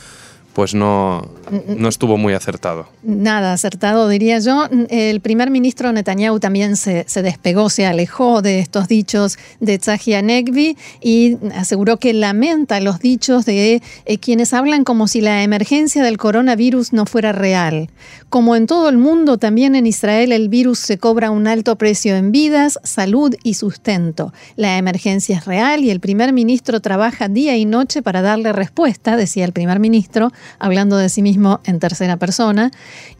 pues 0.53 0.74
no, 0.74 1.29
no 1.67 1.88
estuvo 1.88 2.17
muy 2.17 2.34
acertado. 2.34 2.88
Nada 3.03 3.53
acertado, 3.53 4.10
diría 4.10 4.39
yo. 4.39 4.67
El 4.89 5.22
primer 5.22 5.50
ministro 5.50 5.91
Netanyahu 5.91 6.39
también 6.39 6.75
se, 6.75 7.05
despegó, 7.22 7.70
se 7.70 7.86
alejó 7.86 8.41
de 8.41 8.60
estos 8.60 8.88
dichos 8.88 9.38
de 9.60 9.79
Tzahia 9.79 10.22
Negvi 10.22 10.77
y 11.01 11.38
aseguró 11.55 11.98
que 11.98 12.13
lamenta 12.13 12.79
los 12.81 13.00
dichos 13.00 13.46
de 13.46 13.81
eh, 14.05 14.17
quienes 14.17 14.53
hablan 14.53 14.84
como 14.84 15.08
si 15.08 15.22
la 15.22 15.43
emergencia 15.43 16.03
del 16.03 16.17
coronavirus 16.17 16.91
no 16.91 17.05
fuera 17.05 17.31
real. 17.31 17.89
Como 18.29 18.55
en 18.55 18.67
todo 18.67 18.89
el 18.89 18.98
mundo, 18.98 19.38
también 19.38 19.75
en 19.75 19.88
Israel 19.88 20.31
el 20.31 20.50
virus 20.50 20.79
se 20.79 20.98
cobra 20.98 21.31
un 21.31 21.48
alto 21.48 21.77
precio 21.77 22.15
en 22.15 22.31
vidas, 22.31 22.79
salud 22.84 23.36
y 23.43 23.53
sustento. 23.53 24.34
La 24.55 24.77
emergencia 24.77 25.38
es 25.38 25.46
real 25.46 25.84
y 25.84 25.91
el 25.91 26.00
primer 26.00 26.34
ministro 26.34 26.81
trabaja 26.81 27.29
día 27.29 27.55
y 27.55 27.65
noche 27.65 28.01
para 28.01 28.22
darle 28.22 28.53
respuesta, 28.53 29.15
decía 29.15 29.46
el 29.46 29.53
primer 29.53 29.79
ministro, 29.79 30.31
hablando 30.60 30.98
de 30.98 31.10
sí 31.10 31.21
mismo 31.21 31.60
en 31.63 31.79
tercera 31.79 32.17
persona, 32.17 32.71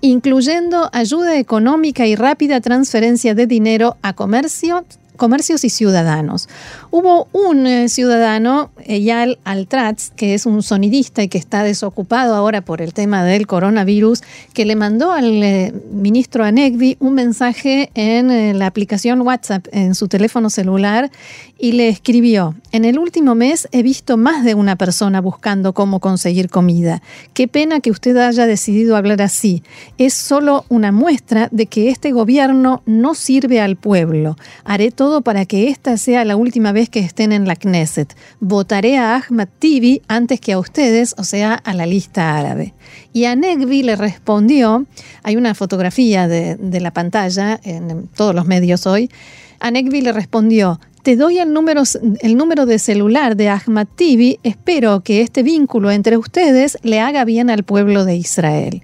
incluyendo 0.02 0.90
ayuda 0.94 1.38
económica 1.38 2.06
y 2.06 2.16
rápida 2.16 2.62
transferencia 2.62 3.36
de 3.36 3.48
dinero 3.48 3.98
a 4.02 4.14
comercio, 4.14 4.86
comercios 5.22 5.64
y 5.64 5.70
ciudadanos. 5.70 6.50
Hubo 6.90 7.28
un 7.32 7.68
eh, 7.68 7.90
ciudadano, 7.90 8.72
Eyal 8.88 9.38
Altratz, 9.44 10.10
que 10.16 10.34
es 10.34 10.48
un 10.48 10.64
sonidista 10.64 11.22
y 11.22 11.28
que 11.28 11.38
está 11.38 11.62
desocupado 11.64 12.34
ahora 12.34 12.62
por 12.62 12.82
el 12.82 12.96
tema 12.96 13.24
del 13.24 13.46
coronavirus, 13.46 14.24
que 14.56 14.66
le 14.66 14.76
mandó 14.76 15.12
al 15.12 15.44
eh, 15.44 15.74
ministro 15.92 16.44
Anegvi 16.44 16.98
un 17.00 17.14
mensaje 17.14 17.92
en 17.94 18.32
eh, 18.32 18.56
la 18.56 18.66
aplicación 18.66 19.22
WhatsApp 19.22 19.68
en 19.72 19.94
su 19.94 20.08
teléfono 20.08 20.50
celular 20.50 21.12
y 21.60 21.74
le 21.74 21.90
escribió, 21.90 22.56
en 22.72 22.86
el 22.86 22.98
último 22.98 23.36
mes 23.36 23.68
he 23.72 23.84
visto 23.84 24.18
más 24.18 24.44
de 24.44 24.56
una 24.56 24.76
persona 24.76 25.22
buscando 25.22 25.74
cómo 25.74 26.00
conseguir 26.00 26.50
comida. 26.50 27.04
Qué 27.36 27.48
pena 27.48 27.82
que 27.82 27.92
usted 27.92 28.18
haya 28.18 28.48
decidido 28.48 28.96
hablar 28.96 29.22
así. 29.22 29.62
Es 30.00 30.16
solo 30.16 30.66
una 30.70 30.92
muestra 30.92 31.48
de 31.52 31.68
que 31.68 31.90
este 31.90 32.12
gobierno 32.12 32.82
no 32.88 33.14
sirve 33.14 33.62
al 33.62 33.76
pueblo. 33.76 34.38
Haré 34.64 34.90
todo 34.90 35.11
para 35.20 35.46
que 35.46 35.68
esta 35.68 35.98
sea 35.98 36.24
la 36.24 36.38
última 36.38 36.72
vez 36.72 36.88
que 36.90 37.00
estén 37.00 37.34
en 37.34 37.46
la 37.46 37.58
Knesset. 37.58 38.16
Votaré 38.40 38.98
a 38.98 39.18
Ahmad 39.18 39.50
Tibi 39.60 40.02
antes 40.08 40.40
que 40.40 40.54
a 40.54 40.60
ustedes, 40.60 41.14
o 41.18 41.26
sea, 41.26 41.56
a 41.56 41.74
la 41.74 41.86
lista 41.86 42.38
árabe. 42.38 42.74
Y 43.12 43.26
a 43.26 43.36
Negvi 43.36 43.84
le 43.84 43.98
respondió, 43.98 44.86
hay 45.24 45.36
una 45.36 45.54
fotografía 45.54 46.30
de, 46.30 46.80
la 46.80 46.92
pantalla 46.92 47.60
en 47.64 48.08
todos 48.16 48.34
los 48.34 48.46
medios 48.46 48.88
hoy, 48.88 49.12
a 49.60 49.70
Negvi 49.70 50.00
le 50.00 50.14
respondió, 50.14 50.80
te 51.04 51.18
doy 51.18 51.40
el 51.40 51.52
número, 51.52 51.84
el 52.22 52.38
número 52.38 52.66
de 52.66 52.80
celular 52.80 53.36
de 53.36 53.50
Ahmad 53.50 53.88
Tibi, 53.94 54.40
espero 54.44 55.02
que 55.02 55.22
este 55.22 55.44
vínculo 55.44 55.92
entre 55.92 56.16
ustedes 56.16 56.78
le 56.84 57.02
haga 57.02 57.26
bien 57.26 57.50
al 57.50 57.64
pueblo 57.64 58.06
de 58.06 58.16
Israel. 58.16 58.84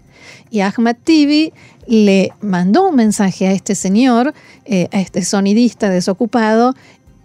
Y 0.50 0.62
Ahmad 0.62 0.96
Tibi 1.04 1.54
le 1.88 2.32
mandó 2.42 2.88
un 2.90 2.96
mensaje 2.96 3.48
a 3.48 3.52
este 3.52 3.76
señor, 3.76 4.34
eh, 4.66 4.88
a 4.92 5.00
este 5.00 5.24
sonidista 5.24 5.90
desocupado, 5.90 6.74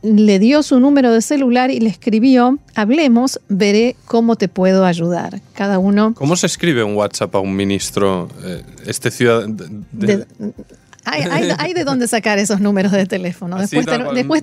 le 0.03 0.39
dio 0.39 0.63
su 0.63 0.81
número 0.81 1.13
de 1.13 1.23
celular 1.23 1.71
y 1.71 1.79
le 1.79 1.89
escribió, 1.89 2.59
hablemos, 2.75 3.41
veré 3.49 3.97
cómo 4.05 4.37
te 4.37 4.49
puedo 4.49 4.85
ayudar. 4.85 5.41
Cada 5.55 5.79
uno... 5.79 6.15
¿Cómo 6.15 6.35
se 6.37 6.47
escribe 6.47 6.83
un 6.83 6.97
WhatsApp 6.97 7.35
a 7.37 7.39
un 7.39 7.55
ministro? 7.55 8.29
Eh, 8.45 8.63
este 8.87 9.11
ciudadano... 9.11 9.55
Hay, 11.05 11.75
de 11.75 11.85
dónde 11.85 12.07
sacar 12.07 12.39
esos 12.39 12.61
números 12.61 12.93
de 12.93 13.07
teléfono. 13.07 13.59
Después, 13.59 13.87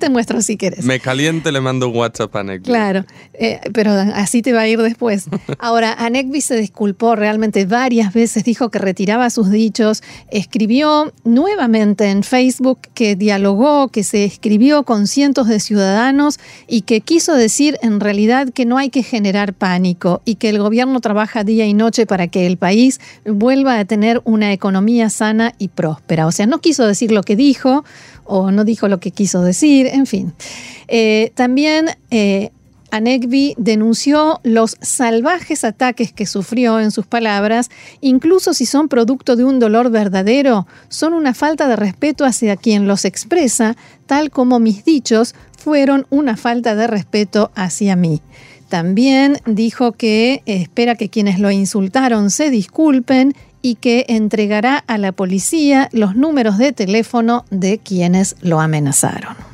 te, 0.00 0.10
muestro 0.10 0.42
si 0.42 0.56
quieres. 0.56 0.84
Me 0.84 1.00
caliente, 1.00 1.52
le 1.52 1.60
mando 1.60 1.88
un 1.88 1.96
WhatsApp 1.96 2.34
a 2.36 2.42
Negvi. 2.42 2.64
Claro, 2.64 3.04
eh, 3.34 3.60
pero 3.72 3.92
así 3.92 4.42
te 4.42 4.52
va 4.52 4.62
a 4.62 4.68
ir 4.68 4.80
después. 4.80 5.28
Ahora, 5.58 5.94
Anekvi 5.94 6.40
se 6.40 6.56
disculpó 6.56 7.16
realmente 7.16 7.64
varias 7.64 8.12
veces, 8.12 8.44
dijo 8.44 8.70
que 8.70 8.78
retiraba 8.78 9.30
sus 9.30 9.50
dichos, 9.50 10.02
escribió 10.30 11.12
nuevamente 11.24 12.10
en 12.10 12.22
Facebook 12.22 12.80
que 12.94 13.16
dialogó, 13.16 13.88
que 13.88 14.04
se 14.04 14.24
escribió 14.24 14.82
con 14.84 15.06
cientos 15.06 15.48
de 15.48 15.60
ciudadanos 15.60 16.38
y 16.66 16.82
que 16.82 17.00
quiso 17.00 17.34
decir 17.34 17.78
en 17.82 18.00
realidad 18.00 18.50
que 18.50 18.66
no 18.66 18.76
hay 18.76 18.90
que 18.90 19.02
generar 19.02 19.54
pánico 19.54 20.22
y 20.24 20.34
que 20.34 20.50
el 20.50 20.58
gobierno 20.58 21.00
trabaja 21.00 21.44
día 21.44 21.66
y 21.66 21.74
noche 21.74 22.06
para 22.06 22.28
que 22.28 22.46
el 22.46 22.56
país 22.56 23.00
vuelva 23.24 23.78
a 23.78 23.84
tener 23.84 24.20
una 24.24 24.52
economía 24.52 25.08
sana 25.10 25.54
y 25.58 25.68
próspera. 25.68 26.26
O 26.26 26.32
sea, 26.32 26.46
no 26.50 26.60
quiso 26.60 26.86
decir 26.86 27.12
lo 27.12 27.22
que 27.22 27.36
dijo 27.36 27.84
o 28.24 28.50
no 28.50 28.64
dijo 28.64 28.88
lo 28.88 29.00
que 29.00 29.10
quiso 29.10 29.42
decir, 29.42 29.86
en 29.86 30.06
fin. 30.06 30.32
Eh, 30.88 31.32
también 31.34 31.90
eh, 32.10 32.50
Anegbi 32.90 33.54
denunció 33.56 34.40
los 34.42 34.76
salvajes 34.80 35.64
ataques 35.64 36.12
que 36.12 36.26
sufrió 36.26 36.80
en 36.80 36.90
sus 36.90 37.06
palabras, 37.06 37.70
incluso 38.00 38.54
si 38.54 38.66
son 38.66 38.88
producto 38.88 39.36
de 39.36 39.44
un 39.44 39.58
dolor 39.58 39.90
verdadero, 39.90 40.66
son 40.88 41.14
una 41.14 41.34
falta 41.34 41.68
de 41.68 41.76
respeto 41.76 42.24
hacia 42.24 42.56
quien 42.56 42.86
los 42.86 43.04
expresa, 43.04 43.76
tal 44.06 44.30
como 44.30 44.58
mis 44.58 44.84
dichos 44.84 45.34
fueron 45.56 46.06
una 46.10 46.36
falta 46.36 46.74
de 46.74 46.86
respeto 46.86 47.50
hacia 47.54 47.96
mí. 47.96 48.22
También 48.68 49.38
dijo 49.46 49.92
que 49.92 50.42
espera 50.46 50.94
que 50.94 51.08
quienes 51.08 51.40
lo 51.40 51.50
insultaron 51.50 52.30
se 52.30 52.50
disculpen 52.50 53.34
y 53.62 53.76
que 53.76 54.06
entregará 54.08 54.78
a 54.78 54.98
la 54.98 55.12
policía 55.12 55.88
los 55.92 56.16
números 56.16 56.58
de 56.58 56.72
teléfono 56.72 57.44
de 57.50 57.78
quienes 57.78 58.36
lo 58.40 58.60
amenazaron. 58.60 59.49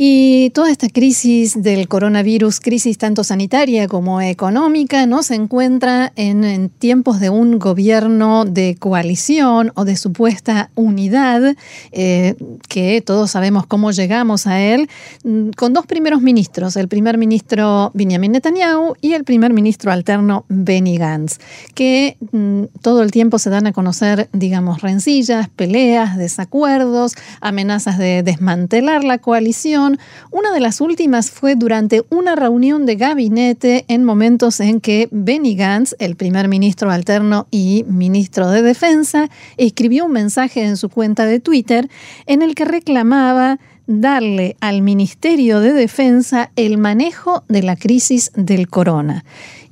Y 0.00 0.50
toda 0.50 0.70
esta 0.70 0.88
crisis 0.88 1.60
del 1.60 1.88
coronavirus, 1.88 2.60
crisis 2.60 2.98
tanto 2.98 3.24
sanitaria 3.24 3.88
como 3.88 4.20
económica, 4.20 5.06
no 5.06 5.24
se 5.24 5.34
encuentra 5.34 6.12
en, 6.14 6.70
tiempos 6.70 7.18
de 7.18 7.30
un 7.30 7.58
gobierno 7.58 8.44
de 8.44 8.76
coalición 8.78 9.72
o 9.74 9.84
de 9.84 9.96
supuesta 9.96 10.70
unidad, 10.76 11.56
eh, 11.90 12.36
que 12.68 13.02
todos 13.04 13.32
sabemos 13.32 13.66
cómo 13.66 13.90
llegamos 13.90 14.46
a 14.46 14.60
él, 14.60 14.88
mm, 15.24 15.50
con 15.56 15.72
dos 15.72 15.84
primeros 15.84 16.22
ministros, 16.22 16.76
el 16.76 16.86
primer 16.86 17.18
ministro 17.18 17.90
Benjamin 17.92 18.30
Netanyahu 18.30 18.94
y 19.00 19.14
el 19.14 19.24
primer 19.24 19.52
ministro 19.52 19.90
alterno 19.90 20.44
Benny 20.48 20.96
Gantz, 20.96 21.40
que 21.74 22.16
mm, 22.30 22.66
todo 22.82 23.02
el 23.02 23.10
tiempo 23.10 23.40
se 23.40 23.50
dan 23.50 23.66
a 23.66 23.72
conocer, 23.72 24.28
digamos, 24.32 24.80
rencillas, 24.80 25.48
peleas, 25.48 26.16
desacuerdos, 26.16 27.16
amenazas 27.40 27.98
de 27.98 28.22
desmantelar 28.22 29.02
la 29.02 29.18
coalición 29.18 29.87
una 30.30 30.52
de 30.52 30.60
las 30.60 30.80
últimas 30.80 31.30
fue 31.30 31.54
durante 31.54 32.02
una 32.10 32.36
reunión 32.36 32.84
de 32.86 32.96
gabinete 32.96 33.84
en 33.88 34.04
momentos 34.04 34.60
en 34.60 34.80
que 34.80 35.08
Benny 35.10 35.54
Gantz, 35.54 35.94
el 35.98 36.16
primer 36.16 36.48
ministro 36.48 36.90
alterno 36.90 37.46
y 37.50 37.84
ministro 37.88 38.50
de 38.50 38.62
Defensa, 38.62 39.30
escribió 39.56 40.06
un 40.06 40.12
mensaje 40.12 40.64
en 40.64 40.76
su 40.76 40.88
cuenta 40.88 41.26
de 41.26 41.40
Twitter 41.40 41.88
en 42.26 42.42
el 42.42 42.54
que 42.54 42.64
reclamaba 42.64 43.58
darle 43.86 44.56
al 44.60 44.82
Ministerio 44.82 45.60
de 45.60 45.72
Defensa 45.72 46.50
el 46.56 46.76
manejo 46.78 47.44
de 47.48 47.62
la 47.62 47.74
crisis 47.74 48.30
del 48.36 48.68
corona. 48.68 49.24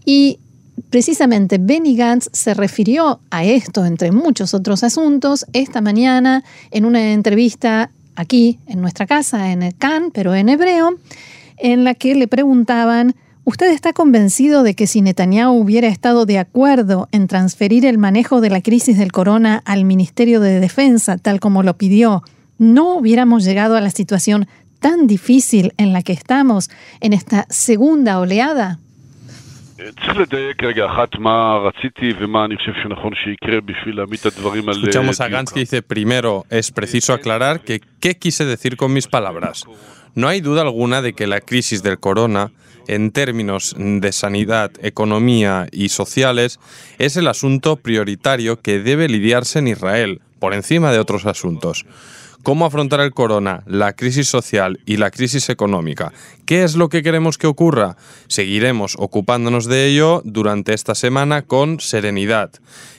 Y 0.04 0.38
precisamente 0.90 1.58
Benny 1.60 1.96
Gantz 1.96 2.28
se 2.32 2.54
refirió 2.54 3.20
a 3.30 3.44
esto, 3.44 3.84
entre 3.84 4.12
muchos 4.12 4.54
otros 4.54 4.82
asuntos, 4.82 5.46
esta 5.52 5.80
mañana 5.80 6.44
en 6.70 6.84
una 6.86 7.12
entrevista 7.12 7.90
aquí 8.16 8.58
en 8.66 8.80
nuestra 8.80 9.06
casa, 9.06 9.52
en 9.52 9.62
el 9.62 9.76
Can, 9.76 10.10
pero 10.12 10.34
en 10.34 10.48
hebreo, 10.48 10.98
en 11.58 11.84
la 11.84 11.94
que 11.94 12.14
le 12.14 12.28
preguntaban, 12.28 13.14
¿usted 13.44 13.70
está 13.72 13.92
convencido 13.92 14.62
de 14.62 14.74
que 14.74 14.86
si 14.86 15.02
Netanyahu 15.02 15.52
hubiera 15.52 15.88
estado 15.88 16.26
de 16.26 16.38
acuerdo 16.38 17.08
en 17.12 17.28
transferir 17.28 17.86
el 17.86 17.98
manejo 17.98 18.40
de 18.40 18.50
la 18.50 18.60
crisis 18.60 18.98
del 18.98 19.12
corona 19.12 19.62
al 19.64 19.84
Ministerio 19.84 20.40
de 20.40 20.60
Defensa, 20.60 21.16
tal 21.18 21.40
como 21.40 21.62
lo 21.62 21.76
pidió, 21.76 22.22
no 22.58 22.96
hubiéramos 22.96 23.44
llegado 23.44 23.76
a 23.76 23.80
la 23.80 23.90
situación 23.90 24.48
tan 24.80 25.06
difícil 25.06 25.72
en 25.76 25.92
la 25.92 26.02
que 26.02 26.12
estamos 26.12 26.70
en 27.00 27.12
esta 27.12 27.46
segunda 27.48 28.18
oleada? 28.18 28.78
Escuchamos 34.78 35.20
a 35.20 35.28
Gantz 35.28 35.52
que 35.52 35.60
dice, 35.60 35.82
primero, 35.82 36.46
es 36.48 36.70
preciso 36.70 37.12
aclarar 37.12 37.60
que 37.60 37.80
qué 38.00 38.16
quise 38.16 38.44
decir 38.44 38.76
con 38.76 38.92
mis 38.92 39.06
palabras. 39.06 39.64
No 40.14 40.28
hay 40.28 40.40
duda 40.40 40.62
alguna 40.62 41.02
de 41.02 41.12
que 41.12 41.26
la 41.26 41.40
crisis 41.40 41.82
del 41.82 41.98
corona, 41.98 42.52
en 42.88 43.10
términos 43.10 43.74
de 43.76 44.12
sanidad, 44.12 44.70
economía 44.80 45.66
y 45.72 45.90
sociales, 45.90 46.58
es 46.98 47.18
el 47.18 47.28
asunto 47.28 47.76
prioritario 47.76 48.60
que 48.60 48.78
debe 48.78 49.08
lidiarse 49.08 49.58
en 49.58 49.68
Israel, 49.68 50.22
por 50.38 50.54
encima 50.54 50.90
de 50.90 51.00
otros 51.00 51.26
asuntos. 51.26 51.84
¿Cómo 52.46 52.64
afrontar 52.64 53.00
el 53.00 53.12
corona, 53.12 53.64
la 53.66 53.94
crisis 53.94 54.28
social 54.28 54.78
y 54.86 54.98
la 54.98 55.10
crisis 55.10 55.48
económica? 55.48 56.12
¿Qué 56.44 56.62
es 56.62 56.76
lo 56.76 56.88
que 56.88 57.02
queremos 57.02 57.38
que 57.38 57.48
ocurra? 57.48 57.96
Seguiremos 58.28 58.94
ocupándonos 59.00 59.66
de 59.66 59.88
ello 59.88 60.22
durante 60.24 60.72
esta 60.72 60.94
semana 60.94 61.42
con 61.42 61.80
serenidad. 61.80 62.52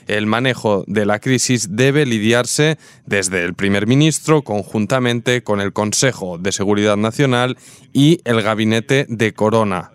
El 0.06 0.26
manejo 0.26 0.84
de 0.86 1.06
la 1.06 1.18
crisis 1.18 1.68
debe 1.70 2.04
lidiarse 2.04 2.76
desde 3.06 3.42
el 3.42 3.54
primer 3.54 3.86
ministro 3.86 4.42
conjuntamente 4.42 5.42
con 5.42 5.62
el 5.62 5.72
Consejo 5.72 6.36
de 6.36 6.52
Seguridad 6.52 6.98
Nacional 6.98 7.56
y 7.94 8.20
el 8.24 8.42
Gabinete 8.42 9.06
de 9.08 9.32
Corona. 9.32 9.92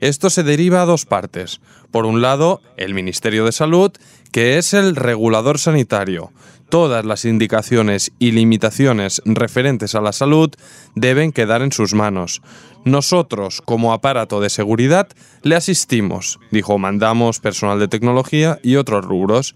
Esto 0.00 0.30
se 0.30 0.44
deriva 0.44 0.80
a 0.80 0.86
dos 0.86 1.06
partes. 1.06 1.60
Por 1.90 2.06
un 2.06 2.22
lado, 2.22 2.60
el 2.76 2.94
Ministerio 2.94 3.46
de 3.46 3.52
Salud, 3.52 3.90
que 4.30 4.58
es 4.58 4.74
el 4.74 4.94
regulador 4.94 5.58
sanitario 5.58 6.30
todas 6.72 7.04
las 7.04 7.26
indicaciones 7.26 8.12
y 8.18 8.30
limitaciones 8.30 9.20
referentes 9.26 9.94
a 9.94 10.00
la 10.00 10.12
salud 10.12 10.50
deben 10.94 11.30
quedar 11.30 11.60
en 11.60 11.70
sus 11.70 11.92
manos. 11.92 12.40
Nosotros, 12.86 13.60
como 13.60 13.92
aparato 13.92 14.40
de 14.40 14.48
seguridad, 14.48 15.06
le 15.42 15.54
asistimos, 15.54 16.40
dijo, 16.50 16.78
mandamos 16.78 17.40
personal 17.40 17.78
de 17.78 17.88
tecnología 17.88 18.58
y 18.62 18.76
otros 18.76 19.04
rubros. 19.04 19.54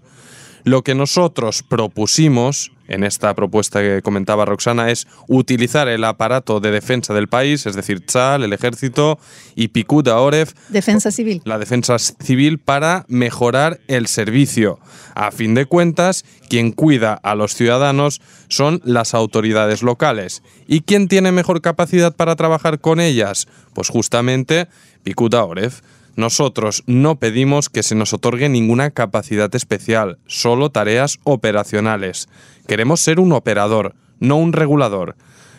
Lo 0.67 0.83
que 0.83 0.95
nosotros 0.95 1.63
propusimos 1.63 2.73
en 2.89 3.05
esta 3.05 3.33
propuesta 3.35 3.79
que 3.79 4.01
comentaba 4.01 4.43
Roxana 4.43 4.91
es 4.91 5.07
utilizar 5.29 5.87
el 5.87 6.03
aparato 6.03 6.59
de 6.59 6.71
defensa 6.71 7.13
del 7.13 7.29
país, 7.29 7.65
es 7.65 7.77
decir, 7.77 8.05
Tzal, 8.05 8.43
el 8.43 8.51
ejército 8.51 9.17
y 9.55 9.69
Picuda 9.69 10.19
Oref, 10.19 10.51
defensa 10.67 11.09
civil. 11.09 11.41
La 11.45 11.57
defensa 11.57 11.97
civil 11.97 12.59
para 12.59 13.05
mejorar 13.07 13.79
el 13.87 14.07
servicio. 14.07 14.77
A 15.15 15.31
fin 15.31 15.53
de 15.53 15.67
cuentas, 15.67 16.25
quien 16.49 16.73
cuida 16.73 17.13
a 17.13 17.35
los 17.35 17.55
ciudadanos 17.55 18.19
son 18.49 18.81
las 18.83 19.13
autoridades 19.13 19.83
locales. 19.83 20.43
¿Y 20.67 20.81
quién 20.81 21.07
tiene 21.07 21.31
mejor 21.31 21.61
capacidad 21.61 22.13
para 22.13 22.35
trabajar 22.35 22.81
con 22.81 22.99
ellas? 22.99 23.47
Pues 23.73 23.87
justamente 23.87 24.67
Picuda 25.03 25.45
Oref. 25.45 25.79
Nosotros 26.17 26.83
no 26.87 27.19
pedimos 27.19 27.69
que 27.69 27.83
se 27.83 27.93
nos 27.93 28.11
otorgue 28.11 28.49
ninguna 28.49 28.89
capacidad 28.89 29.53
especial, 29.53 30.17
solo 30.25 30.71
tareas 30.71 31.19
operacionales. 31.23 32.27
Queremos 32.67 33.01
ser 33.01 33.19
un 33.19 33.33
operador, 33.33 33.93
no 34.19 34.37
un 34.37 34.51
regulador. 34.51 35.15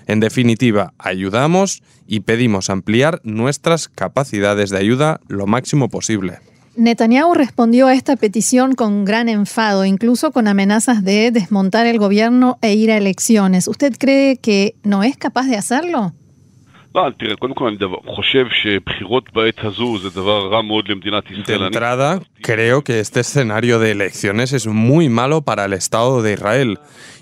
En 0.08 0.18
definitiva, 0.18 0.94
ayudamos 0.98 1.84
y 2.08 2.20
pedimos 2.20 2.70
ampliar 2.70 3.20
nuestras 3.22 3.88
capacidades 3.88 4.70
de 4.70 4.78
ayuda 4.78 5.20
lo 5.28 5.46
máximo 5.46 5.88
posible. 5.88 6.40
Netanyahu 6.74 7.34
respondió 7.34 7.86
a 7.86 7.94
esta 7.94 8.16
petición 8.16 8.74
con 8.74 9.04
gran 9.04 9.28
enfado, 9.28 9.84
incluso 9.84 10.32
con 10.32 10.48
amenazas 10.48 11.04
de 11.04 11.30
desmontar 11.30 11.86
el 11.86 12.00
gobierno 12.00 12.58
e 12.62 12.74
ir 12.74 12.90
a 12.90 12.96
elecciones. 12.96 13.68
¿Usted 13.68 13.94
cree 13.96 14.38
que 14.38 14.74
no 14.82 15.04
es 15.04 15.16
capaz 15.16 15.46
de 15.46 15.56
hacerlo? 15.56 16.14
De 21.58 21.66
entrada, 21.66 22.20
creo 22.42 22.82
que 22.82 23.00
este 23.00 23.20
escenario 23.20 23.78
de 23.78 23.90
elecciones 23.90 24.52
es 24.52 24.66
muy 24.66 25.08
malo 25.08 25.42
para 25.42 25.66
el 25.66 25.74
Estado 25.74 26.22
de 26.22 26.32
Israel. 26.32 26.78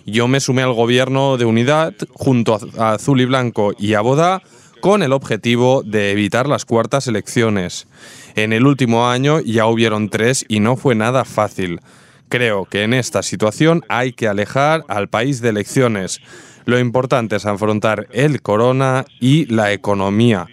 Yo 0.07 0.29
me 0.29 0.41
sumé 0.41 0.63
al 0.63 0.73
gobierno 0.73 1.37
de 1.37 1.45
unidad 1.47 1.95
junto 2.15 2.59
a 2.79 2.93
Azul 2.93 3.21
y 3.21 3.25
Blanco 3.25 3.75
y 3.79 3.95
a 3.95 4.01
Bodá 4.01 4.41
con 4.81 5.03
el 5.03 5.13
objetivo 5.13 5.83
de 5.85 6.13
evitar 6.13 6.49
las 6.49 6.65
cuartas 6.65 7.09
elecciones. 7.09 7.89
En 8.37 8.53
el 8.53 8.67
último 8.67 9.09
año 9.09 9.41
ya 9.41 9.67
hubieron 9.67 10.11
tres 10.11 10.45
y 10.49 10.61
no 10.61 10.77
fue 10.77 10.95
nada 10.95 11.25
fácil. 11.25 11.81
Creo 12.29 12.67
que 12.67 12.83
en 12.83 12.95
esta 12.95 13.23
situación 13.23 13.83
hay 13.89 14.13
que 14.13 14.29
alejar 14.29 14.85
al 14.89 15.09
país 15.09 15.41
de 15.41 15.49
elecciones. 15.49 16.21
Lo 16.67 16.79
importante 16.79 17.37
es 17.37 17.47
afrontar 17.47 18.09
el 18.13 18.43
corona 18.43 19.07
y 19.21 19.47
la 19.47 19.73
economía, 19.73 20.47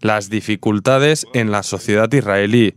las 0.00 0.28
dificultades 0.28 1.26
en 1.32 1.50
la 1.50 1.62
sociedad 1.62 2.12
israelí. 2.12 2.74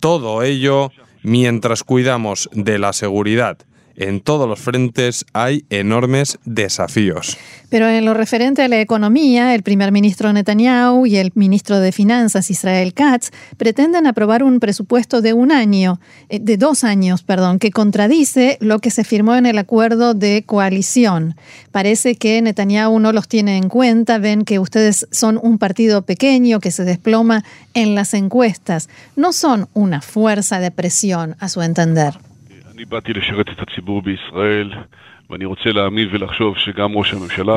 Todo 0.00 0.42
ello 0.42 0.90
mientras 1.22 1.84
cuidamos 1.84 2.48
de 2.52 2.78
la 2.78 2.94
seguridad 2.94 3.58
en 4.00 4.20
todos 4.20 4.48
los 4.48 4.58
frentes 4.58 5.24
hay 5.32 5.64
enormes 5.70 6.38
desafíos. 6.44 7.36
Pero 7.68 7.88
en 7.88 8.04
lo 8.04 8.14
referente 8.14 8.62
a 8.62 8.68
la 8.68 8.80
economía, 8.80 9.54
el 9.54 9.62
primer 9.62 9.92
ministro 9.92 10.32
Netanyahu 10.32 11.06
y 11.06 11.16
el 11.16 11.30
ministro 11.36 11.78
de 11.78 11.92
Finanzas 11.92 12.50
Israel 12.50 12.94
Katz 12.94 13.30
pretenden 13.58 14.08
aprobar 14.08 14.42
un 14.42 14.58
presupuesto 14.58 15.20
de 15.20 15.34
un 15.34 15.52
año, 15.52 16.00
eh, 16.28 16.40
de 16.40 16.56
dos 16.56 16.82
años, 16.82 17.22
perdón, 17.22 17.60
que 17.60 17.70
contradice 17.70 18.58
lo 18.60 18.80
que 18.80 18.90
se 18.90 19.04
firmó 19.04 19.36
en 19.36 19.46
el 19.46 19.58
acuerdo 19.58 20.14
de 20.14 20.42
coalición. 20.44 21.36
Parece 21.70 22.16
que 22.16 22.42
Netanyahu 22.42 22.98
no 22.98 23.12
los 23.12 23.28
tiene 23.28 23.56
en 23.56 23.68
cuenta, 23.68 24.18
ven 24.18 24.44
que 24.44 24.58
ustedes 24.58 25.06
son 25.12 25.38
un 25.40 25.58
partido 25.58 26.02
pequeño 26.02 26.58
que 26.58 26.72
se 26.72 26.84
desploma 26.84 27.44
en 27.74 27.94
las 27.94 28.14
encuestas. 28.14 28.88
No 29.14 29.32
son 29.32 29.68
una 29.74 30.00
fuerza 30.00 30.58
de 30.58 30.70
presión, 30.70 31.36
a 31.38 31.48
su 31.48 31.62
entender. 31.62 32.29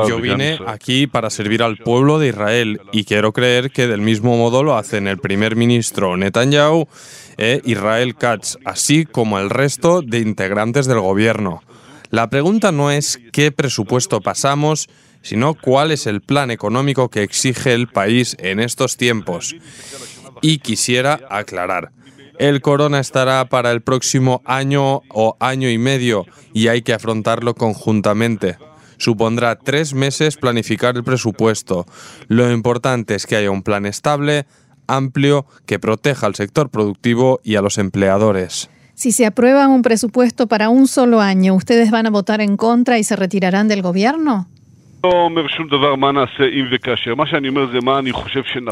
Yo 0.08 0.20
vine 0.20 0.58
aquí 0.66 1.06
para 1.06 1.28
servir 1.28 1.62
al 1.62 1.76
pueblo 1.76 2.18
de 2.18 2.28
Israel 2.28 2.80
y 2.92 3.04
quiero 3.04 3.32
creer 3.32 3.70
que 3.70 3.88
del 3.88 4.00
mismo 4.00 4.36
modo 4.36 4.62
lo 4.62 4.76
hacen 4.76 5.08
el 5.08 5.18
primer 5.18 5.56
ministro 5.56 6.16
Netanyahu 6.16 6.86
e 7.36 7.60
Israel 7.64 8.14
Katz, 8.14 8.58
así 8.64 9.06
como 9.06 9.38
el 9.40 9.50
resto 9.50 10.02
de 10.02 10.20
integrantes 10.20 10.86
del 10.86 11.00
gobierno. 11.00 11.62
La 12.10 12.30
pregunta 12.30 12.70
no 12.70 12.92
es 12.92 13.18
qué 13.32 13.50
presupuesto 13.50 14.20
pasamos, 14.20 14.88
sino 15.22 15.54
cuál 15.54 15.90
es 15.90 16.06
el 16.06 16.20
plan 16.20 16.52
económico 16.52 17.08
que 17.08 17.24
exige 17.24 17.74
el 17.74 17.88
país 17.88 18.36
en 18.38 18.60
estos 18.60 18.96
tiempos. 18.96 19.56
Y 20.42 20.58
quisiera 20.58 21.18
aclarar. 21.28 21.90
El 22.38 22.60
corona 22.60 22.98
estará 22.98 23.44
para 23.48 23.70
el 23.70 23.82
próximo 23.82 24.42
año 24.44 25.02
o 25.08 25.36
año 25.38 25.70
y 25.70 25.78
medio 25.78 26.26
y 26.52 26.68
hay 26.68 26.82
que 26.82 26.92
afrontarlo 26.92 27.54
conjuntamente. 27.54 28.58
Supondrá 28.98 29.56
tres 29.56 29.94
meses 29.94 30.36
planificar 30.36 30.96
el 30.96 31.04
presupuesto. 31.04 31.86
Lo 32.28 32.50
importante 32.50 33.14
es 33.14 33.26
que 33.26 33.36
haya 33.36 33.50
un 33.50 33.62
plan 33.62 33.86
estable, 33.86 34.46
amplio, 34.86 35.46
que 35.66 35.78
proteja 35.78 36.26
al 36.26 36.34
sector 36.34 36.70
productivo 36.70 37.40
y 37.44 37.56
a 37.56 37.62
los 37.62 37.78
empleadores. 37.78 38.68
Si 38.94 39.12
se 39.12 39.26
aprueba 39.26 39.66
un 39.66 39.82
presupuesto 39.82 40.46
para 40.46 40.68
un 40.68 40.86
solo 40.86 41.20
año, 41.20 41.54
¿ustedes 41.54 41.90
van 41.90 42.06
a 42.06 42.10
votar 42.10 42.40
en 42.40 42.56
contra 42.56 42.98
y 42.98 43.04
se 43.04 43.16
retirarán 43.16 43.66
del 43.66 43.82
gobierno? 43.82 44.48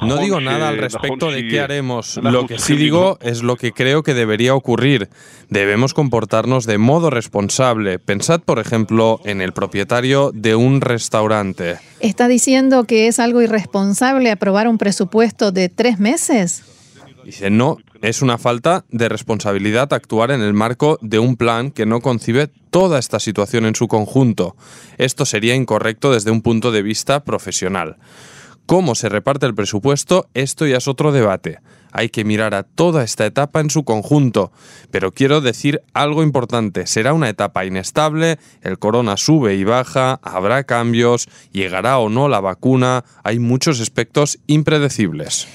No 0.03 0.17
digo 0.19 0.41
nada 0.41 0.69
al 0.69 0.79
respecto 0.79 1.31
de 1.31 1.47
qué 1.47 1.61
haremos. 1.61 2.19
Lo 2.23 2.47
que 2.47 2.59
sí 2.59 2.77
digo 2.77 3.19
es 3.21 3.43
lo 3.43 3.57
que 3.57 3.73
creo 3.73 4.03
que 4.03 4.15
debería 4.15 4.55
ocurrir. 4.55 5.09
Debemos 5.49 5.95
comportarnos 5.95 6.67
de 6.67 6.79
modo 6.79 7.11
responsable. 7.11 7.99
Pensad, 7.99 8.41
por 8.41 8.59
ejemplo, 8.59 9.21
en 9.25 9.41
el 9.41 9.53
propietario 9.53 10.31
de 10.33 10.55
un 10.55 10.81
restaurante. 10.81 11.79
¿Está 12.01 12.29
diciendo 12.29 12.85
que 12.85 13.07
es 13.07 13.19
algo 13.19 13.43
irresponsable 13.43 14.31
aprobar 14.31 14.69
un 14.69 14.79
presupuesto 14.79 15.53
de 15.53 15.69
tres 15.69 15.99
meses? 15.99 16.65
Dice, 17.25 17.51
no, 17.51 17.77
es 18.01 18.21
una 18.21 18.37
falta 18.37 18.85
de 18.91 19.09
responsabilidad 19.09 19.93
actuar 19.93 20.31
en 20.33 20.43
el 20.43 20.55
marco 20.55 20.99
de 21.03 21.19
un 21.19 21.37
plan 21.37 21.71
que 21.71 21.87
no 21.87 22.01
concibe 22.01 22.49
toda 22.71 22.99
esta 22.99 23.21
situación 23.21 23.65
en 23.65 23.75
su 23.75 23.87
conjunto. 23.87 24.57
Esto 24.99 25.25
sería 25.25 25.55
incorrecto 25.55 26.13
desde 26.13 26.31
un 26.31 26.43
punto 26.43 26.73
de 26.73 26.83
vista 26.83 27.25
profesional. 27.25 27.99
¿Cómo 28.67 28.95
se 28.95 29.09
reparte 29.09 29.47
el 29.47 29.55
presupuesto? 29.55 30.29
Esto 30.35 30.67
ya 30.67 30.79
es 30.79 30.89
otro 30.89 31.13
debate. 31.13 31.59
Hay 31.91 32.09
que 32.09 32.25
mirar 32.25 32.55
a 32.55 32.63
toda 32.63 33.05
esta 33.05 33.27
etapa 33.27 33.61
en 33.61 33.71
su 33.71 33.85
conjunto. 33.85 34.51
Pero 34.91 35.13
quiero 35.13 35.41
decir 35.41 35.83
algo 35.93 36.23
importante. 36.23 36.87
Será 36.87 37.13
una 37.13 37.29
etapa 37.29 37.67
inestable, 37.67 38.39
el 38.63 38.79
corona 38.79 39.17
sube 39.17 39.57
y 39.57 39.65
baja, 39.65 40.21
habrá 40.23 40.65
cambios, 40.65 41.29
llegará 41.53 41.99
o 41.99 42.09
no 42.09 42.29
la 42.29 42.41
vacuna, 42.41 43.05
hay 43.23 43.39
muchos 43.39 43.81
aspectos 43.81 44.39
impredecibles. 44.47 45.49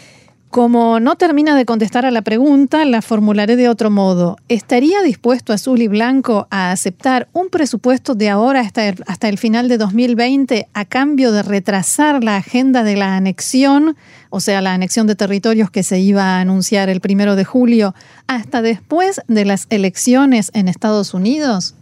Como 0.49 1.01
no 1.01 1.17
termina 1.17 1.57
de 1.57 1.65
contestar 1.65 2.05
a 2.05 2.11
la 2.11 2.21
pregunta, 2.21 2.85
la 2.85 3.01
formularé 3.01 3.57
de 3.57 3.67
otro 3.67 3.91
modo. 3.91 4.37
¿Estaría 4.47 5.01
dispuesto 5.01 5.51
Azul 5.51 5.81
y 5.81 5.89
Blanco 5.89 6.47
a 6.49 6.71
aceptar 6.71 7.27
un 7.33 7.49
presupuesto 7.49 8.15
de 8.15 8.29
ahora 8.29 8.61
hasta 8.61 8.87
el, 8.87 9.03
hasta 9.07 9.27
el 9.27 9.37
final 9.37 9.67
de 9.67 9.77
2020 9.77 10.69
a 10.73 10.85
cambio 10.85 11.33
de 11.33 11.43
retrasar 11.43 12.23
la 12.23 12.37
agenda 12.37 12.83
de 12.83 12.95
la 12.95 13.17
anexión, 13.17 13.97
o 14.29 14.39
sea, 14.39 14.61
la 14.61 14.73
anexión 14.73 15.05
de 15.05 15.15
territorios 15.15 15.69
que 15.69 15.83
se 15.83 15.99
iba 15.99 16.23
a 16.23 16.39
anunciar 16.39 16.87
el 16.87 17.01
primero 17.01 17.35
de 17.35 17.43
julio, 17.43 17.93
hasta 18.27 18.61
después 18.61 19.21
de 19.27 19.43
las 19.43 19.67
elecciones 19.69 20.49
en 20.53 20.69
Estados 20.69 21.13
Unidos? 21.13 21.75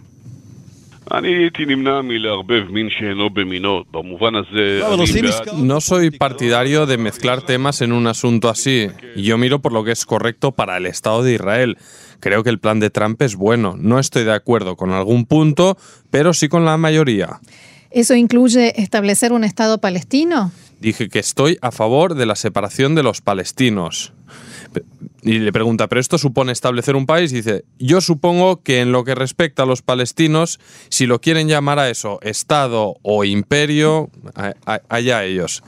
No 5.57 5.81
soy 5.81 6.11
partidario 6.11 6.85
de 6.85 6.97
mezclar 6.97 7.41
temas 7.41 7.81
en 7.81 7.91
un 7.91 8.07
asunto 8.07 8.49
así. 8.49 8.87
Yo 9.15 9.37
miro 9.37 9.61
por 9.61 9.71
lo 9.71 9.83
que 9.83 9.91
es 9.91 10.05
correcto 10.05 10.51
para 10.51 10.77
el 10.77 10.85
Estado 10.85 11.23
de 11.23 11.35
Israel. 11.35 11.77
Creo 12.19 12.43
que 12.43 12.49
el 12.49 12.59
plan 12.59 12.79
de 12.79 12.89
Trump 12.89 13.21
es 13.21 13.35
bueno. 13.35 13.75
No 13.77 13.99
estoy 13.99 14.23
de 14.23 14.33
acuerdo 14.33 14.75
con 14.75 14.91
algún 14.91 15.25
punto, 15.25 15.77
pero 16.09 16.33
sí 16.33 16.47
con 16.47 16.65
la 16.65 16.77
mayoría. 16.77 17.39
¿Eso 17.91 18.15
incluye 18.15 18.81
establecer 18.81 19.31
un 19.31 19.43
Estado 19.43 19.79
palestino? 19.79 20.51
Dije 20.79 21.07
que 21.07 21.19
estoy 21.19 21.57
a 21.61 21.71
favor 21.71 22.15
de 22.15 22.25
la 22.25 22.35
separación 22.35 22.95
de 22.95 23.03
los 23.03 23.21
palestinos. 23.21 24.14
Y 25.21 25.39
le 25.39 25.51
pregunta, 25.51 25.87
¿pero 25.87 26.01
esto 26.01 26.17
supone 26.17 26.51
establecer 26.51 26.95
un 26.95 27.05
país? 27.05 27.31
Y 27.31 27.37
dice, 27.37 27.65
yo 27.79 28.01
supongo 28.01 28.61
que 28.61 28.81
en 28.81 28.91
lo 28.91 29.03
que 29.03 29.15
respecta 29.15 29.63
a 29.63 29.65
los 29.65 29.81
palestinos, 29.81 30.59
si 30.89 31.05
lo 31.07 31.19
quieren 31.19 31.47
llamar 31.47 31.79
a 31.79 31.89
eso, 31.89 32.19
Estado 32.21 32.97
o 33.01 33.23
imperio, 33.23 34.09
allá 34.89 35.23
ellos. 35.23 35.63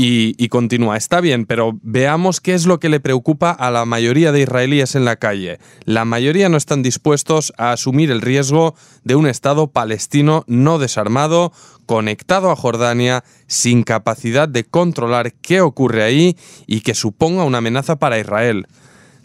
Y, 0.00 0.48
continúa, 0.48 0.96
está 0.96 1.20
bien, 1.20 1.44
pero 1.44 1.76
veamos 1.82 2.40
qué 2.40 2.54
es 2.54 2.66
lo 2.66 2.78
que 2.78 2.88
le 2.88 3.00
preocupa 3.00 3.50
a 3.50 3.72
la 3.72 3.84
mayoría 3.84 4.30
de 4.30 4.42
israelíes 4.42 4.94
en 4.94 5.04
la 5.04 5.16
calle. 5.16 5.58
La 5.86 6.04
mayoría 6.04 6.48
no 6.48 6.56
están 6.56 6.84
dispuestos 6.84 7.52
a 7.58 7.72
asumir 7.72 8.12
el 8.12 8.20
riesgo 8.20 8.76
de 9.02 9.16
un 9.16 9.26
Estado 9.26 9.72
palestino 9.72 10.44
no 10.46 10.78
desarmado, 10.78 11.52
conectado 11.84 12.52
a 12.52 12.56
Jordania, 12.56 13.24
sin 13.48 13.82
capacidad 13.82 14.48
de 14.48 14.62
controlar 14.62 15.32
qué 15.32 15.62
ocurre 15.62 16.04
ahí 16.04 16.36
y 16.68 16.82
que 16.82 16.94
suponga 16.94 17.42
una 17.42 17.58
amenaza 17.58 17.96
para 17.96 18.20
Israel. 18.20 18.68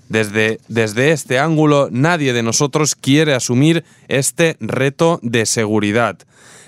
Desde, 0.09 0.59
desde, 0.69 1.11
este 1.11 1.37
ángulo, 1.37 1.89
nadie 1.91 2.33
de 2.33 2.41
nosotros 2.41 2.95
quiere 2.95 3.35
asumir 3.35 3.83
este 4.07 4.57
reto 4.59 5.19
de 5.21 5.45
seguridad. 5.45 6.17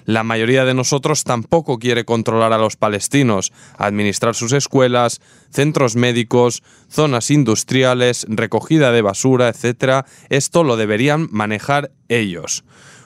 La 0.06 0.24
mayoría 0.24 0.66
de 0.66 0.74
nosotros 0.74 1.24
tampoco 1.24 1.80
quiere 1.80 2.06
controlar 2.06 2.54
a 2.54 2.58
los 2.58 2.78
palestinos, 2.78 3.52
administrar 3.78 4.36
sus 4.36 4.54
escuelas, 4.54 5.20
centros 5.50 5.96
médicos, 5.96 6.64
zonas 6.88 7.32
industriales, 7.32 8.26
recogida 8.30 8.92
de 8.92 9.02
basura, 9.02 9.50
etc. 9.50 10.06
Esto 10.30 10.64
lo 10.64 10.78
deberían 10.78 11.28
manejar 11.32 11.92
ellos. 12.08 12.64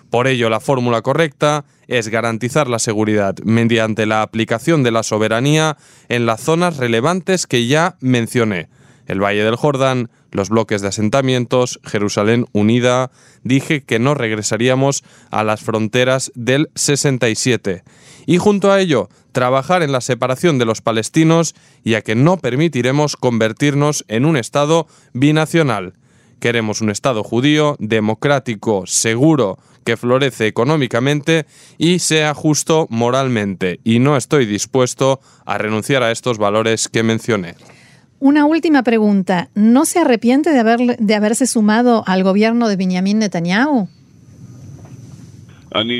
Por 0.09 0.27
ello, 0.27 0.49
la 0.49 0.59
fórmula 0.59 1.01
correcta 1.01 1.65
es 1.87 2.09
garantizar 2.09 2.67
la 2.67 2.79
seguridad 2.79 3.35
mediante 3.43 4.05
la 4.05 4.21
aplicación 4.21 4.83
de 4.83 4.91
la 4.91 5.03
soberanía 5.03 5.77
en 6.09 6.25
las 6.25 6.41
zonas 6.41 6.77
relevantes 6.77 7.47
que 7.47 7.67
ya 7.67 7.95
mencioné. 8.01 8.69
El 9.09 9.21
Valle 9.21 9.43
del 9.43 9.55
Jordán, 9.55 10.11
los 10.31 10.49
bloques 10.49 10.83
de 10.83 10.87
asentamientos, 10.87 11.79
Jerusalén 11.83 12.45
unida, 12.51 13.09
dije 13.43 13.81
que 13.81 13.97
no 13.97 14.13
regresaríamos 14.13 15.03
a 15.31 15.43
las 15.43 15.61
fronteras 15.61 16.31
del 16.35 16.69
67. 16.75 17.83
Y 18.27 18.37
junto 18.37 18.71
a 18.71 18.79
ello, 18.79 19.09
trabajar 19.31 19.81
en 19.81 19.91
la 19.91 20.01
separación 20.01 20.59
de 20.59 20.65
los 20.65 20.81
palestinos 20.81 21.55
y 21.83 21.95
a 21.95 22.01
que 22.01 22.13
no 22.13 22.37
permitiremos 22.37 23.17
convertirnos 23.17 24.05
en 24.07 24.25
un 24.25 24.37
Estado 24.37 24.85
binacional. 25.13 25.95
Queremos 26.39 26.79
un 26.81 26.91
Estado 26.91 27.23
judío, 27.23 27.77
democrático, 27.79 28.85
seguro, 28.85 29.57
que 29.85 29.97
florece 29.97 30.45
económicamente 30.45 31.47
y 31.79 31.97
sea 31.97 32.35
justo 32.35 32.85
moralmente. 32.91 33.79
Y 33.83 33.97
no 33.97 34.17
estoy 34.17 34.45
dispuesto 34.45 35.19
a 35.47 35.57
renunciar 35.57 36.03
a 36.03 36.11
estos 36.11 36.37
valores 36.37 36.89
que 36.89 37.01
mencioné. 37.01 37.55
Una 38.19 38.45
última 38.45 38.83
pregunta. 38.83 39.49
¿No 39.55 39.85
se 39.85 39.99
arrepiente 39.99 40.51
de, 40.51 40.59
haber, 40.59 40.97
de 40.97 41.15
haberse 41.15 41.47
sumado 41.47 42.03
al 42.05 42.23
gobierno 42.23 42.67
de 42.67 42.75
Benjamin 42.75 43.19
Netanyahu? 43.19 43.87
Le 45.71 45.93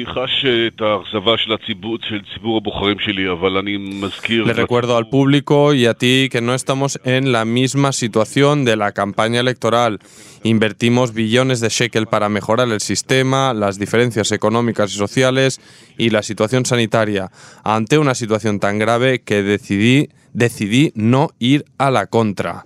recuerdo 4.54 4.98
al 4.98 5.10
público 5.10 5.76
y 5.76 5.86
a 5.86 5.94
ti 5.94 6.28
que 6.32 6.42
no 6.42 6.56
estamos 6.56 7.00
en 7.06 7.32
la 7.32 7.46
misma 7.46 7.94
situación 7.94 8.66
de 8.66 8.76
la 8.76 8.92
campaña 8.92 9.40
electoral. 9.40 10.00
Invertimos 10.44 11.14
billones 11.14 11.60
de 11.60 11.70
shekel 11.70 12.08
para 12.08 12.30
mejorar 12.30 12.68
el 12.70 12.82
sistema, 12.82 13.54
las 13.54 13.78
diferencias 13.78 14.32
económicas 14.32 14.92
y 14.92 14.98
sociales 14.98 15.62
y 15.98 16.10
la 16.10 16.24
situación 16.24 16.66
sanitaria. 16.66 17.30
Ante 17.64 18.00
una 18.00 18.16
situación 18.16 18.60
tan 18.60 18.80
grave 18.80 19.22
que 19.22 19.44
decidí 19.44 20.10
decidí 20.34 20.92
no 20.96 21.30
ir 21.40 21.66
a 21.78 21.92
la 21.92 22.08
contra. 22.08 22.66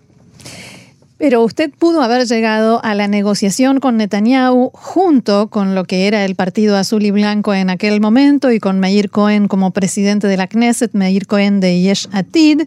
Pero 1.18 1.42
usted 1.42 1.72
pudo 1.72 2.02
haber 2.02 2.28
llegado 2.28 2.84
a 2.84 2.96
la 2.96 3.08
negociación 3.08 3.80
con 3.80 3.96
Netanyahu 3.96 4.72
junto 4.74 5.48
con 5.48 5.74
lo 5.74 5.86
que 5.86 6.08
era 6.08 6.26
el 6.26 6.36
Partido 6.36 6.76
Azul 6.76 7.04
y 7.04 7.12
Blanco 7.12 7.54
en 7.54 7.70
aquel 7.70 8.02
momento 8.02 8.52
y 8.52 8.60
con 8.60 8.80
Meir 8.80 9.10
Cohen 9.10 9.48
como 9.48 9.72
presidente 9.72 10.28
de 10.28 10.36
la 10.36 10.48
Knesset, 10.48 10.94
Meir 10.94 11.26
Cohen 11.26 11.62
de 11.62 11.80
Yesh 11.80 12.10
Atid, 12.12 12.64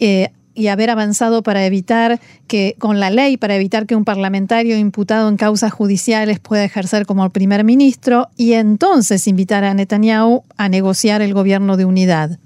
eh, 0.00 0.30
y 0.58 0.66
haber 0.68 0.90
avanzado 0.90 1.42
para 1.42 1.64
evitar 1.66 2.18
que, 2.48 2.74
con 2.78 2.98
la 2.98 3.10
ley, 3.10 3.36
para 3.36 3.54
evitar 3.54 3.86
que 3.86 3.94
un 3.94 4.04
parlamentario 4.04 4.76
imputado 4.76 5.28
en 5.28 5.36
causas 5.36 5.72
judiciales 5.72 6.40
pueda 6.40 6.64
ejercer 6.64 7.06
como 7.06 7.28
primer 7.30 7.62
ministro 7.62 8.28
y 8.36 8.54
entonces 8.54 9.28
invitar 9.28 9.62
a 9.62 9.72
Netanyahu 9.72 10.42
a 10.56 10.68
negociar 10.68 11.22
el 11.22 11.32
gobierno 11.32 11.76
de 11.76 11.84
unidad. 11.84 12.38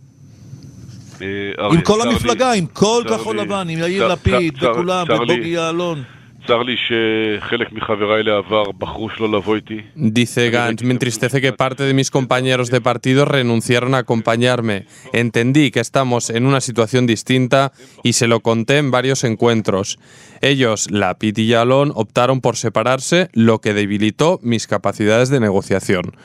Dice 9.94 10.50
Gantz, 10.50 10.82
me 10.82 10.92
entristece 10.92 11.40
que 11.40 11.52
parte 11.52 11.85
de 11.85 11.94
mis 11.94 12.11
compañeros 12.11 12.68
de 12.70 12.80
partido 12.80 13.24
renunciaron 13.24 13.94
a 13.94 13.98
acompañarme. 13.98 14.87
Entendí 15.12 15.70
que 15.70 15.78
estamos 15.78 16.30
en 16.30 16.44
una 16.44 16.61
situación 16.61 17.06
distinta 17.06 17.72
y 18.02 18.14
se 18.14 18.26
lo 18.26 18.40
conté 18.40 18.78
en 18.78 18.90
varios 18.90 19.22
encuentros. 19.22 20.00
Ellos, 20.40 20.90
la 20.90 21.14
Pit 21.14 21.38
y 21.38 21.46
Yalon, 21.46 21.92
optaron 21.94 22.40
por 22.40 22.56
separarse, 22.56 23.28
lo 23.32 23.61
que 23.61 23.74
debilitó 23.74 24.40
mis 24.42 24.66
capacidades 24.66 25.28
de 25.28 25.38
negociación. 25.38 26.16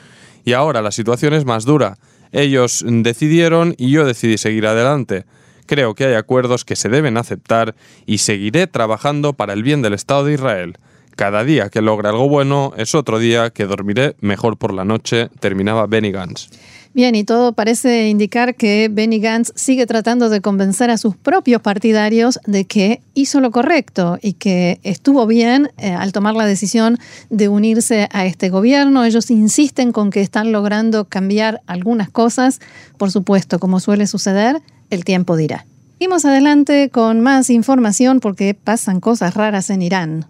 Y 0.44 0.54
ahora 0.54 0.82
la 0.82 0.90
situación 0.90 1.34
es 1.34 1.44
más 1.44 1.64
dura. 1.64 1.98
Ellos 2.32 2.84
decidieron 2.86 3.74
y 3.78 3.90
yo 3.90 4.04
decidí 4.04 4.38
seguir 4.38 4.66
adelante. 4.66 5.24
Creo 5.66 5.94
que 5.94 6.06
hay 6.06 6.14
acuerdos 6.14 6.64
que 6.64 6.76
se 6.76 6.88
deben 6.88 7.16
aceptar 7.16 7.74
y 8.06 8.18
seguiré 8.18 8.66
trabajando 8.66 9.34
para 9.34 9.52
el 9.52 9.62
bien 9.62 9.82
del 9.82 9.94
Estado 9.94 10.24
de 10.24 10.34
Israel. 10.34 10.78
Cada 11.14 11.42
día 11.44 11.68
que 11.68 11.82
logre 11.82 12.08
algo 12.08 12.28
bueno 12.28 12.72
es 12.76 12.94
otro 12.94 13.18
día 13.18 13.50
que 13.50 13.66
dormiré 13.66 14.14
mejor 14.20 14.56
por 14.56 14.72
la 14.72 14.84
noche, 14.84 15.28
terminaba 15.40 15.86
Benny 15.86 16.12
Gantz. 16.12 16.48
Bien, 16.94 17.14
y 17.14 17.22
todo 17.22 17.52
parece 17.52 18.08
indicar 18.08 18.54
que 18.54 18.88
Benny 18.90 19.20
Gantz 19.20 19.52
sigue 19.54 19.86
tratando 19.86 20.30
de 20.30 20.40
convencer 20.40 20.90
a 20.90 20.96
sus 20.96 21.16
propios 21.16 21.60
partidarios 21.60 22.40
de 22.46 22.64
que 22.64 23.02
hizo 23.14 23.40
lo 23.40 23.50
correcto 23.50 24.18
y 24.22 24.32
que 24.32 24.80
estuvo 24.82 25.26
bien 25.26 25.70
eh, 25.76 25.90
al 25.90 26.12
tomar 26.12 26.34
la 26.34 26.46
decisión 26.46 26.98
de 27.30 27.48
unirse 27.48 28.08
a 28.10 28.24
este 28.26 28.48
gobierno. 28.48 29.04
Ellos 29.04 29.30
insisten 29.30 29.92
con 29.92 30.10
que 30.10 30.22
están 30.22 30.50
logrando 30.50 31.04
cambiar 31.04 31.60
algunas 31.66 32.10
cosas. 32.10 32.60
Por 32.96 33.10
supuesto, 33.10 33.58
como 33.58 33.80
suele 33.80 34.06
suceder, 34.06 34.60
el 34.90 35.04
tiempo 35.04 35.36
dirá. 35.36 35.66
Seguimos 35.98 36.24
adelante 36.24 36.90
con 36.90 37.20
más 37.20 37.50
información 37.50 38.20
porque 38.20 38.54
pasan 38.54 39.00
cosas 39.00 39.34
raras 39.34 39.68
en 39.68 39.82
Irán. 39.82 40.26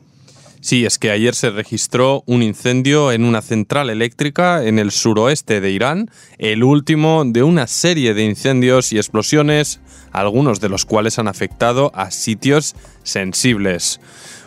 Sí, 0.61 0.85
es 0.85 0.99
que 0.99 1.13
ayer 1.13 1.35
se 1.35 1.51
registró 1.51 2.25
un 2.27 2.43
incendio 2.43 3.13
en 3.13 3.25
una 3.25 3.43
central 3.43 3.91
eléctrica 3.91 4.65
en 4.65 4.79
el 4.79 4.91
suroeste 4.91 5.61
de 5.61 5.71
Irán, 5.71 6.11
el 6.39 6.65
último 6.65 7.23
de 7.25 7.45
una 7.45 7.69
serie 7.69 8.13
de 8.13 8.25
incendios 8.25 8.93
y 8.93 8.97
explosiones, 8.97 9.81
algunos 10.11 10.61
de 10.61 10.69
los 10.69 10.85
cuales 10.85 11.19
han 11.19 11.29
afectado 11.29 11.93
a 11.95 12.11
sitios 12.11 12.75
sensibles. 13.05 14.01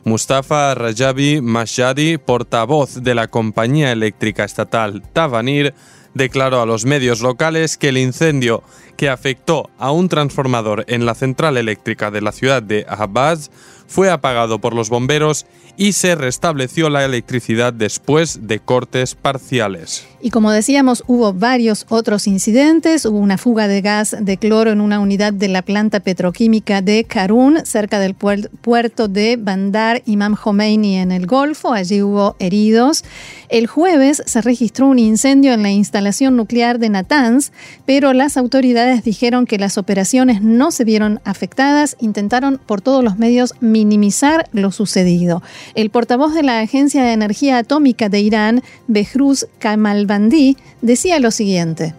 Mustafa 0.04 0.76
Rajabi 0.76 1.42
Mashadi, 1.42 2.18
portavoz 2.18 2.96
de 2.96 3.16
la 3.16 3.30
compañía 3.30 3.92
eléctrica 3.92 4.44
estatal 4.44 5.04
Tavanir, 5.14 5.74
declaró 6.14 6.62
a 6.62 6.66
los 6.66 6.86
medios 6.86 7.22
locales 7.22 7.78
que 7.78 7.90
el 7.90 7.98
incendio 7.98 8.64
que 8.98 9.10
afectó 9.10 9.70
a 9.78 9.92
un 9.92 10.10
transformador 10.10 10.84
en 10.88 11.06
la 11.06 11.16
central 11.16 11.56
eléctrica 11.56 12.12
de 12.12 12.22
la 12.22 12.34
ciudad 12.34 12.62
de 12.62 12.86
Abbas 12.90 13.50
fue 13.92 14.10
apagado 14.10 14.60
por 14.60 14.74
los 14.74 14.90
bomberos 14.90 15.46
y 15.76 15.92
se 15.94 16.16
restableció 16.16 16.90
la 16.90 17.04
electricidad 17.04 17.74
después 17.74 18.48
de 18.48 18.60
cortes 18.60 19.16
parciales. 19.16 20.08
Y 20.24 20.30
como 20.30 20.52
decíamos, 20.52 21.04
hubo 21.08 21.34
varios 21.34 21.88
otros 21.90 22.28
incidentes. 22.28 23.06
Hubo 23.06 23.18
una 23.18 23.40
fuga 23.40 23.68
de 23.68 23.82
gas 23.82 24.16
de 24.20 24.38
cloro 24.38 24.72
en 24.72 24.80
una 24.80 25.00
unidad 25.00 25.34
de 25.34 25.48
la 25.48 25.64
planta 25.64 26.00
petroquímica 26.00 26.82
de 26.82 27.06
Karun, 27.06 27.66
cerca 27.66 28.00
del 28.00 28.14
puerto 28.14 29.08
de 29.08 29.38
Bandar 29.38 30.04
Imam 30.06 30.36
Khomeini 30.36 30.98
en 30.98 31.12
el 31.12 31.26
Golfo. 31.26 31.74
Allí 31.74 32.04
hubo 32.04 32.36
heridos. 32.38 33.04
El 33.50 33.66
jueves 33.66 34.22
se 34.26 34.42
registró 34.42 34.88
un 34.88 35.00
incendio 35.00 35.54
en 35.54 35.64
la 35.64 35.72
instalación 35.72 36.38
nuclear 36.38 36.78
de 36.78 36.90
Natanz, 36.90 37.52
pero 37.86 38.14
las 38.14 38.38
autoridades 38.38 39.04
dijeron 39.04 39.46
que 39.48 39.58
las 39.58 39.80
operaciones 39.80 40.44
no 40.44 40.70
se 40.70 40.84
vieron 40.84 41.20
afectadas. 41.26 41.98
Intentaron 42.00 42.60
por 42.64 42.82
todos 42.82 43.04
los 43.04 43.18
medios 43.18 43.56
minimizar 43.86 44.48
lo 44.54 44.72
sucedido. 44.72 45.42
El 45.74 45.90
portavoz 45.90 46.34
de 46.34 46.44
la 46.44 46.60
Agencia 46.60 47.04
de 47.04 47.14
Energía 47.14 47.58
Atómica 47.58 48.10
de 48.10 48.20
Irán, 48.20 48.62
Behruz 48.88 49.48
Kamalbandi, 49.58 50.58
decía 50.82 51.20
lo 51.20 51.32
siguiente. 51.32 51.96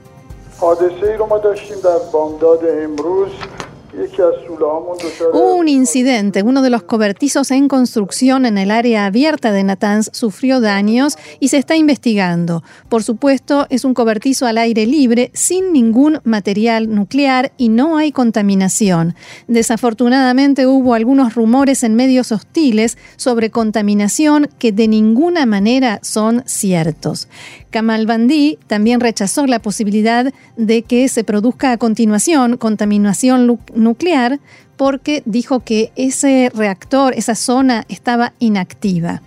Hubo 5.33 5.55
un 5.55 5.69
incidente. 5.69 6.43
Uno 6.43 6.63
de 6.63 6.71
los 6.71 6.83
cobertizos 6.83 7.51
en 7.51 7.69
construcción 7.69 8.47
en 8.47 8.57
el 8.57 8.71
área 8.71 9.05
abierta 9.05 9.53
de 9.53 9.65
Natanz 9.65 10.09
sufrió 10.13 10.61
daños 10.61 11.19
y 11.41 11.49
se 11.49 11.59
está 11.59 11.77
investigando. 11.77 12.63
Por 12.89 13.03
supuesto, 13.03 13.67
es 13.69 13.85
un 13.85 13.93
cobertizo 13.93 14.47
al 14.47 14.57
aire 14.57 14.87
libre, 14.87 15.31
sin 15.35 15.73
ningún 15.73 16.21
material 16.25 16.95
nuclear 16.95 17.53
y 17.59 17.69
no 17.69 17.99
hay 17.99 18.13
contaminación. 18.13 19.15
Desafortunadamente 19.47 20.67
hubo 20.67 20.95
algunos 20.95 21.35
rumores 21.35 21.83
en 21.83 21.95
medios 21.95 22.33
hostiles 22.33 22.97
sobre 23.17 23.51
contaminación 23.51 24.49
que 24.59 24.73
de 24.73 24.89
ninguna 24.89 25.45
manera 25.45 25.99
son 26.03 26.45
ciertos. 26.47 27.29
Kamal 27.73 28.07
Bandi 28.07 28.59
también 28.69 29.01
rechazó 29.01 29.47
la 29.47 29.59
posibilidad 29.59 30.33
de 30.57 30.83
que 30.83 31.09
se 31.09 31.25
produzca 31.25 31.73
a 31.73 31.79
continuación 31.79 32.57
contaminación 32.57 33.59
nuclear 33.75 34.39
porque 34.77 35.23
dijo 35.25 35.61
que 35.61 35.91
ese 35.97 36.51
reactor, 36.55 37.15
esa 37.17 37.35
zona 37.35 37.85
estaba 37.89 38.33
inactiva. 38.39 39.23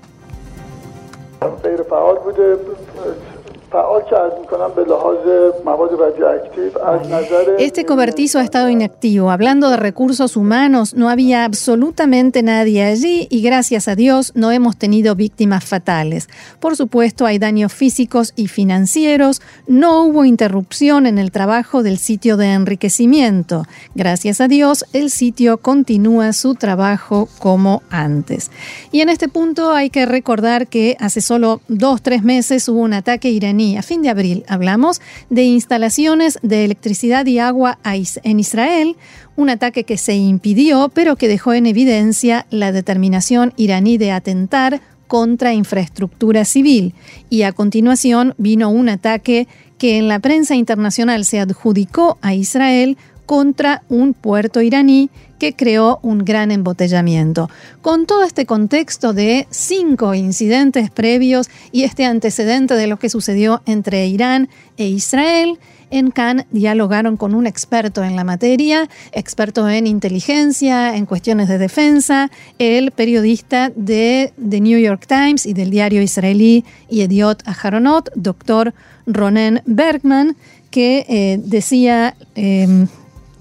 Este 7.60 7.86
cobertizo 7.86 8.39
ha 8.39 8.43
estado 8.43 8.69
inactivo. 8.69 9.32
Hablando 9.32 9.69
de 9.69 9.78
recursos 9.78 10.38
humanos, 10.38 10.93
no 10.93 11.10
había 11.10 11.45
absolutamente 11.45 12.43
nadie 12.43 12.84
allí 12.84 13.28
y 13.30 13.41
gracias 13.41 13.88
a 13.88 13.95
Dios 13.95 14.32
no 14.36 14.51
hemos 14.51 14.78
tenido 14.78 15.15
víctimas 15.15 15.65
fatales. 15.65 16.30
Por 16.60 16.75
supuesto, 16.75 17.25
hay 17.25 17.39
daños 17.39 17.73
físicos 17.73 18.34
y 18.36 18.47
financieros. 18.47 19.41
No 19.67 20.04
hubo 20.04 20.25
interrupción 20.25 21.06
en 21.06 21.17
el 21.17 21.32
trabajo 21.32 21.84
del 21.84 21.97
sitio 21.97 22.38
de 22.38 22.54
enriquecimiento. 22.54 23.63
Gracias 23.95 24.41
a 24.41 24.47
Dios, 24.47 24.86
el 24.93 25.10
sitio 25.10 25.58
continúa 25.58 26.34
su 26.34 26.56
trabajo 26.56 27.28
como 27.39 27.82
antes. 27.89 28.51
Y 28.91 29.01
en 29.01 29.10
este 29.10 29.28
punto 29.28 29.71
hay 29.71 29.89
que 29.89 30.06
recordar 30.06 30.67
que 30.67 30.95
hace 30.99 31.21
solo 31.21 31.62
dos, 31.67 32.01
tres 32.01 32.23
meses 32.23 32.67
hubo 32.69 32.80
un 32.80 32.93
ataque 32.93 33.30
iraní 33.30 33.55
a 33.78 33.82
fin 33.82 34.02
de 34.02 34.10
abril 34.10 34.44
hablamos 34.48 35.02
de 35.30 35.44
instalaciones 35.44 36.39
de 36.41 36.65
electricidad 36.65 37.26
y 37.26 37.39
agua 37.39 37.80
en 37.84 38.39
Israel, 38.39 38.96
un 39.36 39.50
ataque 39.50 39.84
que 39.84 39.98
se 39.98 40.15
impidió, 40.15 40.89
pero 40.94 41.15
que 41.15 41.28
dejó 41.28 41.54
en 41.54 41.65
evidencia 41.65 42.46
la 42.50 42.72
determinación 42.72 43.54
iraní 43.58 43.98
de 43.98 44.12
atentar 44.12 44.82
contra 45.08 45.54
infraestructura 45.54 46.46
civil. 46.46 46.94
Y 47.30 47.44
a 47.44 47.52
continuación 47.52 48.34
vino 48.38 48.70
un 48.70 48.89
ataque 48.89 49.48
que 49.78 49.98
en 49.98 50.08
la 50.08 50.20
prensa 50.20 50.56
internacional 50.56 51.26
se 51.26 51.39
adjudicó 51.39 52.18
a 52.22 52.34
Israel 52.34 52.98
contra 53.26 53.84
un 53.90 54.14
puerto 54.14 54.62
iraní 54.62 55.10
que 55.40 55.54
creó 55.54 56.00
un 56.02 56.20
gran 56.26 56.52
embotellamiento. 56.52 57.50
Con 57.82 58.06
todo 58.06 58.24
este 58.24 58.46
contexto 58.46 59.14
de 59.14 59.48
cinco 59.50 60.14
incidentes 60.14 60.90
previos 60.90 61.50
y 61.72 61.84
este 61.84 62.06
antecedente 62.06 62.76
de 62.76 62.88
lo 62.88 62.98
que 62.98 63.10
sucedió 63.10 63.62
entre 63.66 64.08
Irán 64.08 64.50
e 64.78 64.88
Israel, 64.88 65.60
en 65.92 66.12
Cannes 66.12 66.46
dialogaron 66.52 67.16
con 67.16 67.36
un 67.36 67.48
experto 67.48 68.04
en 68.04 68.16
la 68.16 68.24
materia, 68.24 68.90
experto 69.12 69.70
en 69.70 69.88
inteligencia, 69.88 70.96
en 70.96 71.06
cuestiones 71.06 71.48
de 71.48 71.58
defensa, 71.58 72.32
el 72.60 72.92
periodista 72.92 73.72
de 73.76 74.34
The 74.50 74.62
New 74.62 74.80
York 74.80 75.06
Times 75.08 75.46
y 75.46 75.54
del 75.54 75.70
diario 75.70 76.02
israelí 76.02 76.66
Yediot 76.90 77.44
Aharonot, 77.48 78.12
doctor 78.16 78.74
Ronen 79.06 79.62
Bergman, 79.66 80.36
que 80.72 81.06
eh, 81.08 81.40
decía... 81.44 82.16
Em, 82.36 82.88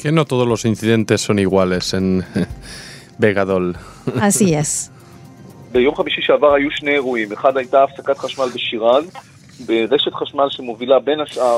que 0.05 0.13
no 0.13 0.27
todos 0.27 0.47
los 0.47 0.67
incidentes 0.67 1.23
son 1.23 1.39
iguales 1.39 1.95
en 1.95 2.23
Vegadol. 3.19 3.75
Así 4.21 4.53
es. 4.53 4.91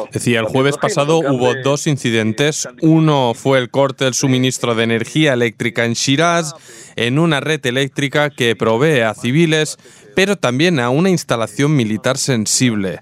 Decía, 0.13 0.39
el 0.39 0.47
jueves 0.47 0.77
pasado 0.77 1.19
hubo 1.19 1.57
dos 1.65 1.89
incidentes. 1.89 2.69
Uno 2.83 3.33
fue 3.35 3.59
el 3.59 3.69
corte 3.69 4.05
del 4.05 4.15
suministro 4.15 4.77
de 4.77 4.85
energía 4.85 5.33
eléctrica 5.33 5.85
en 5.85 5.95
Shiraz, 5.95 6.55
en 6.95 7.19
una 7.19 7.41
red 7.41 7.67
eléctrica 7.67 8.31
que 8.31 8.55
provee 8.55 9.01
a 9.01 9.13
civiles, 9.15 9.77
pero 10.15 10.37
también 10.37 10.79
a 10.79 10.91
una 10.91 11.11
instalación 11.11 11.75
militar 11.75 12.17
sensible 12.17 13.01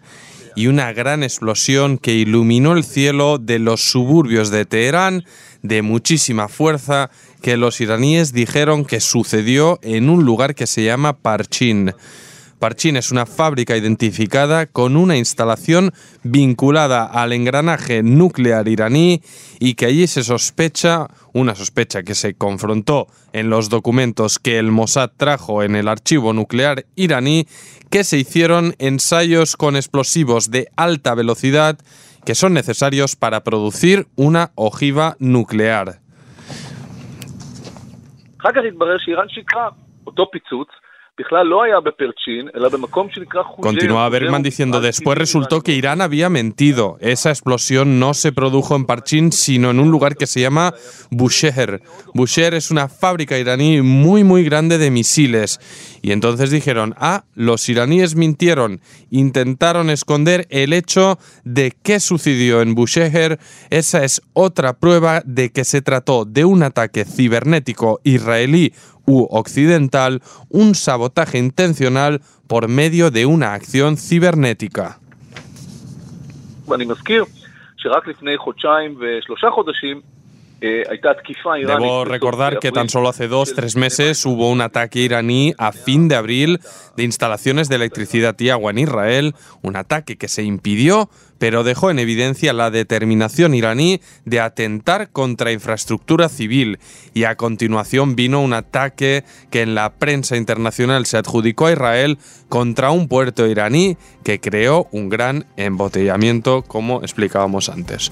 y 0.57 0.67
una 0.69 0.93
gran 0.93 1.23
explosión 1.23 1.99
que 1.99 2.12
iluminó 2.12 2.73
el 2.73 2.85
cielo 2.85 3.38
de 3.38 3.59
los 3.59 3.81
suburbios 3.81 4.51
de 4.51 4.64
Teherán 4.64 5.25
de 5.62 5.83
muchísima 5.83 6.49
fuerza 6.49 7.11
que 7.40 7.57
los 7.57 7.81
iraníes 7.81 8.33
dijeron 8.33 8.85
que 8.85 9.01
sucedió 9.01 9.79
en 9.83 10.09
un 10.09 10.25
lugar 10.25 10.55
que 10.55 10.67
se 10.67 10.85
llama 10.85 11.14
Parchin. 11.14 11.95
Parchin 12.59 12.97
es 12.97 13.11
una 13.11 13.27
fábrica 13.27 13.77
identificada 13.77 14.67
con 14.67 14.97
una 14.97 15.17
instalación 15.17 15.93
vinculada 16.23 17.05
al 17.05 17.33
engranaje 17.33 18.03
nuclear 18.03 18.69
iraní 18.69 19.21
y 19.61 19.75
que 19.75 19.87
allí 19.87 20.07
se 20.07 20.23
sospecha, 20.23 21.09
una 21.33 21.55
sospecha 21.55 22.03
que 22.03 22.14
se 22.14 22.35
confrontó 22.35 23.09
en 23.33 23.51
los 23.51 23.69
documentos 23.69 24.38
que 24.38 24.59
el 24.59 24.71
Mossad 24.71 25.11
trajo 25.17 25.62
en 25.62 25.77
el 25.77 25.88
archivo 25.88 26.33
nuclear 26.33 26.87
iraní, 26.97 27.47
que 27.90 28.05
se 28.05 28.19
hicieron 28.19 28.75
ensayos 28.79 29.57
con 29.57 29.77
explosivos 29.77 30.51
de 30.51 30.69
alta 30.77 31.14
velocidad 31.14 31.79
que 32.25 32.35
son 32.35 32.55
necesarios 32.55 33.17
para 33.17 33.45
producir 33.45 34.07
una 34.17 34.51
ojiva 34.55 35.17
nuclear. 35.19 36.01
Continuaba 43.61 44.09
Bergman 44.09 44.42
diciendo, 44.42 44.81
después 44.81 45.16
resultó 45.16 45.61
que 45.61 45.72
Irán 45.72 46.00
había 46.00 46.29
mentido. 46.29 46.96
Esa 47.00 47.31
explosión 47.31 48.00
no 48.00 48.14
se 48.14 48.33
produjo 48.33 48.74
en 48.74 48.85
Parchin, 48.85 49.31
sino 49.31 49.70
en 49.70 49.79
un 49.79 49.92
lugar 49.92 50.16
que 50.16 50.27
se 50.27 50.40
llama 50.40 50.74
Bushehr. 51.12 51.83
Bushehr 52.14 52.55
es 52.55 52.72
una 52.72 52.88
fábrica 52.88 53.38
iraní 53.38 53.81
muy, 53.81 54.24
muy 54.24 54.42
grande 54.42 54.77
de 54.77 54.90
misiles. 54.90 55.61
Y 56.03 56.11
entonces 56.11 56.50
dijeron, 56.50 56.96
ah, 56.98 57.24
los 57.35 57.68
iraníes 57.68 58.16
mintieron, 58.16 58.81
intentaron 59.11 59.90
esconder 59.90 60.48
el 60.50 60.72
hecho 60.72 61.20
de 61.44 61.72
qué 61.81 62.00
sucedió 62.00 62.61
en 62.61 62.74
Bushehr. 62.74 63.38
Esa 63.70 64.03
es 64.03 64.20
otra 64.33 64.81
prueba 64.81 65.22
de 65.24 65.53
que 65.53 65.64
se 65.64 65.81
trató 65.81 66.24
de 66.24 66.44
un 66.44 66.64
ataque 66.64 67.05
cibernético 67.05 68.00
israelí 68.03 68.72
u 69.07 69.27
occidental 69.31 70.23
un 70.49 70.75
sabotaje 70.75 71.38
intencional 71.38 72.21
por 72.47 72.69
medio 72.69 73.11
de 73.11 73.27
una 73.27 73.55
acción 73.55 73.97
cibernética. 73.97 74.99
Debo 81.67 82.05
recordar 82.07 82.59
que 82.59 82.73
tan 82.73 82.88
solo 82.88 83.11
hace 83.11 83.29
dos, 83.29 83.53
tres 83.55 83.77
meses 83.77 84.25
hubo 84.25 84.51
un 84.51 84.62
ataque 84.62 85.01
iraní 85.01 85.53
a 85.59 85.73
fin 85.73 86.09
de 86.09 86.17
abril 86.17 86.61
de 86.97 87.03
instalaciones 87.03 87.69
de 87.69 87.77
electricidad 87.77 88.35
y 88.38 88.49
agua 88.49 88.71
en 88.71 88.79
Israel, 88.79 89.35
un 89.61 89.77
ataque 89.77 90.17
que 90.17 90.29
se 90.29 90.43
impidió, 90.43 91.11
pero 91.44 91.62
dejó 91.62 91.90
en 91.90 91.98
evidencia 91.98 92.54
la 92.54 92.70
determinación 92.70 93.52
iraní 93.52 94.00
de 94.24 94.40
atentar 94.40 95.11
contra 95.11 95.52
infraestructura 95.52 96.30
civil. 96.30 96.78
Y 97.12 97.24
a 97.24 97.37
continuación 97.37 98.16
vino 98.16 98.40
un 98.40 98.54
ataque 98.54 99.24
que 99.50 99.61
en 99.61 99.74
la 99.74 99.92
prensa 99.92 100.38
internacional 100.38 101.04
se 101.04 101.18
adjudicó 101.18 101.66
a 101.66 101.72
Israel 101.72 102.16
contra 102.48 102.92
un 102.92 103.09
puerto 103.09 103.46
iraní 103.46 103.98
que 104.22 104.40
creó 104.40 104.88
un 104.90 105.11
gran 105.11 105.44
embotellamiento, 105.59 106.62
como 106.62 107.02
explicábamos 107.02 107.68
antes. 107.68 108.11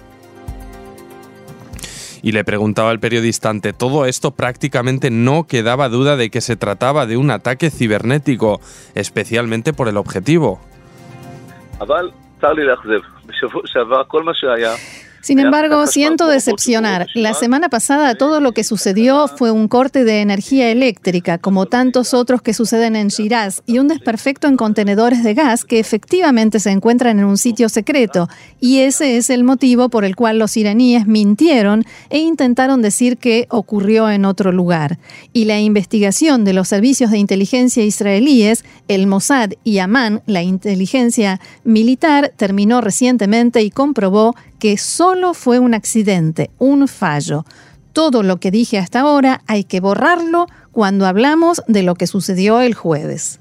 Y 2.21 2.33
le 2.33 2.45
preguntaba 2.45 2.91
al 2.91 3.01
periodista 3.01 3.49
ante 3.49 3.73
todo 3.73 4.05
esto 4.05 4.33
prácticamente 4.33 5.11
no 5.11 5.47
quedaba 5.47 5.89
duda 5.89 6.19
de 6.19 6.29
que 6.29 6.43
se 6.43 6.57
trataba 6.57 7.07
de 7.07 7.17
un 7.17 7.31
ataque 7.31 7.71
cibernético, 7.71 8.61
especialmente 8.95 9.73
por 9.73 9.89
el 9.89 9.97
objetivo. 9.97 10.61
בשבוע 13.27 13.63
שעבר 13.67 14.03
כל 14.09 14.23
מה 14.23 14.35
שהיה, 14.35 14.75
Sin 15.23 15.39
embargo, 15.39 15.87
siento 15.87 16.27
decepcionar. 16.27 17.07
La 17.15 17.33
semana 17.33 17.69
pasada 17.69 18.17
todo 18.17 18.41
lo 18.41 18.51
que 18.51 18.65
sucedió 18.65 19.29
fue 19.29 19.53
un 19.53 19.69
corte 19.69 20.03
de 20.03 20.21
energía 20.21 20.69
eléctrica, 20.71 21.39
como 21.39 21.67
tantos 21.67 22.13
otros 22.13 22.43
que 22.43 22.53
suceden 22.53 22.97
en 22.97 23.07
Shiraz, 23.07 23.63
y 23.65 23.79
un 23.79 23.87
desperfecto 23.87 24.49
en 24.49 24.57
contenedores 24.57 25.23
de 25.23 25.35
gas 25.35 25.65
que 25.65 25.79
efectivamente 25.79 26.59
se 26.59 26.71
encuentran 26.71 27.21
en 27.21 27.25
un 27.25 27.39
sitio 27.39 27.69
secreto. 27.69 28.29
Y 28.59 28.81
ese 28.81 29.17
es 29.17 29.31
el 29.31 29.45
motivo 29.45 29.91
por 29.91 30.05
el 30.05 30.17
cual 30.17 30.41
los 30.41 30.57
iraníes 30.57 31.07
mintieron 31.07 31.85
e 32.11 32.19
intentaron 32.19 32.83
decir 32.83 33.17
que 33.17 33.47
ocurrió 33.49 34.11
en 34.11 34.25
otro 34.25 34.51
lugar. 34.51 34.99
Y 35.33 35.45
la 35.45 35.61
investigación 35.61 36.45
de 36.45 36.53
los 36.53 36.67
servicios 36.67 37.13
de 37.13 37.19
inteligencia 37.19 37.85
israelíes, 37.85 38.65
el 38.89 39.07
Mossad 39.07 39.51
y 39.63 39.79
Amán, 39.79 40.23
la 40.27 40.43
inteligencia 40.43 41.41
militar, 41.63 42.33
terminó 42.37 42.81
recientemente 42.81 43.63
y 43.63 43.71
comprobó 43.71 44.35
que 44.63 44.79
solo 44.79 45.35
fue 45.35 45.59
un 45.59 45.75
accidente, 45.75 46.53
un 46.59 46.87
fallo. 46.87 47.45
Todo 47.93 48.23
lo 48.23 48.37
que 48.37 48.53
dije 48.53 48.79
hasta 48.79 49.01
ahora 49.01 49.41
hay 49.49 49.65
que 49.65 49.81
borrarlo 49.81 50.47
cuando 50.71 51.05
hablamos 51.05 51.65
de 51.67 51.83
lo 51.83 51.97
que 51.97 52.07
sucedió 52.07 52.61
el 52.61 52.73
jueves. 52.73 53.41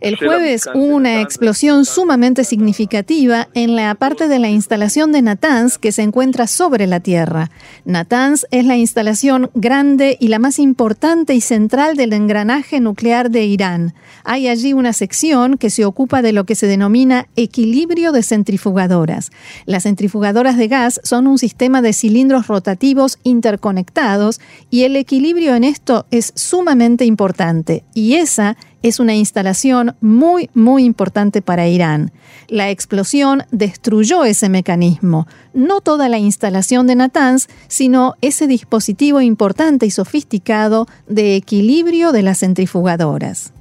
El 0.00 0.16
jueves 0.16 0.66
hubo 0.74 0.96
una 0.96 1.20
explosión 1.20 1.84
sumamente 1.84 2.44
significativa 2.44 3.48
en 3.52 3.76
la 3.76 3.94
parte 3.94 4.28
de 4.28 4.38
la 4.38 4.48
instalación 4.48 5.12
de 5.12 5.20
Natanz 5.20 5.76
que 5.76 5.92
se 5.92 6.00
encuentra 6.00 6.46
sobre 6.46 6.86
la 6.86 7.00
Tierra. 7.00 7.50
Natanz 7.84 8.46
es 8.50 8.64
la 8.64 8.78
instalación 8.78 9.50
grande 9.54 10.16
y 10.18 10.28
la 10.28 10.38
más 10.38 10.58
importante 10.58 11.34
y 11.34 11.42
central 11.42 11.98
del 11.98 12.14
engranaje 12.14 12.80
nuclear 12.80 13.30
de 13.30 13.44
Irán. 13.44 13.92
Hay 14.24 14.48
allí 14.48 14.72
una 14.72 14.94
sección 14.94 15.58
que 15.58 15.68
se 15.68 15.84
ocupa 15.84 16.22
de 16.22 16.32
lo 16.32 16.44
que 16.44 16.54
se 16.54 16.66
denomina 16.66 17.26
equilibrio 17.36 18.12
de 18.12 18.22
centrifugadoras. 18.22 19.30
Las 19.66 19.82
centrifugadoras 19.82 20.56
de 20.56 20.68
gas 20.68 21.00
son 21.04 21.26
un 21.26 21.36
sistema 21.36 21.82
de 21.82 21.92
cilindros 21.92 22.46
rotativos 22.46 23.18
interconectados 23.22 24.40
y 24.70 24.84
el 24.84 24.96
equilibrio 24.96 25.54
en 25.54 25.64
esto 25.64 26.06
es 26.10 26.32
sumamente 26.36 27.04
importante. 27.04 27.84
Y 27.92 28.14
esa 28.14 28.56
es 28.82 29.00
una 29.00 29.14
instalación 29.14 29.94
muy, 30.00 30.50
muy 30.54 30.84
importante 30.84 31.42
para 31.42 31.68
Irán. 31.68 32.12
La 32.48 32.70
explosión 32.70 33.42
destruyó 33.50 34.24
ese 34.24 34.48
mecanismo, 34.48 35.26
no 35.54 35.80
toda 35.80 36.08
la 36.08 36.18
instalación 36.18 36.86
de 36.86 36.96
Natanz, 36.96 37.48
sino 37.68 38.14
ese 38.20 38.46
dispositivo 38.46 39.20
importante 39.20 39.86
y 39.86 39.90
sofisticado 39.90 40.86
de 41.06 41.36
equilibrio 41.36 42.12
de 42.12 42.22
las 42.22 42.40
centrifugadoras. 42.40 43.52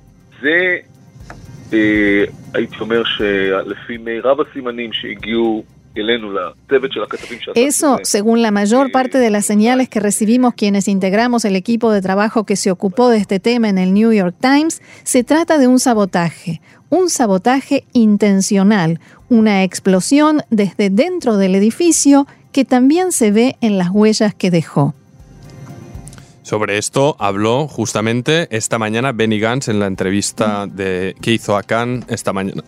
Eso, 7.55 7.99
según 8.03 8.41
la 8.41 8.51
mayor 8.51 8.91
parte 8.91 9.17
de 9.17 9.29
las 9.29 9.45
señales 9.45 9.89
que 9.89 9.99
recibimos 9.99 10.53
quienes 10.53 10.88
integramos 10.88 11.45
el 11.45 11.55
equipo 11.55 11.91
de 11.91 12.01
trabajo 12.01 12.45
que 12.45 12.55
se 12.55 12.71
ocupó 12.71 13.09
de 13.09 13.17
este 13.17 13.39
tema 13.39 13.69
en 13.69 13.77
el 13.77 13.93
New 13.93 14.12
York 14.12 14.35
Times, 14.39 14.81
se 15.03 15.23
trata 15.23 15.57
de 15.57 15.67
un 15.67 15.79
sabotaje, 15.79 16.62
un 16.89 17.09
sabotaje 17.09 17.83
intencional, 17.93 18.99
una 19.29 19.63
explosión 19.63 20.41
desde 20.49 20.89
dentro 20.89 21.38
del 21.38 21.55
edificio 21.55 22.27
que 22.51 22.65
también 22.65 23.12
se 23.12 23.31
ve 23.31 23.57
en 23.62 23.77
las 23.77 23.89
huellas 23.89 24.33
que 24.33 24.51
dejó. 24.51 24.95
Sobre 26.41 26.79
esto 26.79 27.15
habló 27.19 27.67
justamente 27.67 28.47
esta 28.49 28.79
mañana 28.79 29.12
Benny 29.12 29.39
Gantz 29.39 29.67
en 29.67 29.79
la 29.79 29.85
entrevista 29.85 30.65
de, 30.65 31.15
que 31.21 31.31
hizo 31.31 31.55
a 31.55 31.62
Khan 31.62 32.05
esta 32.07 32.33
mañana. 32.33 32.63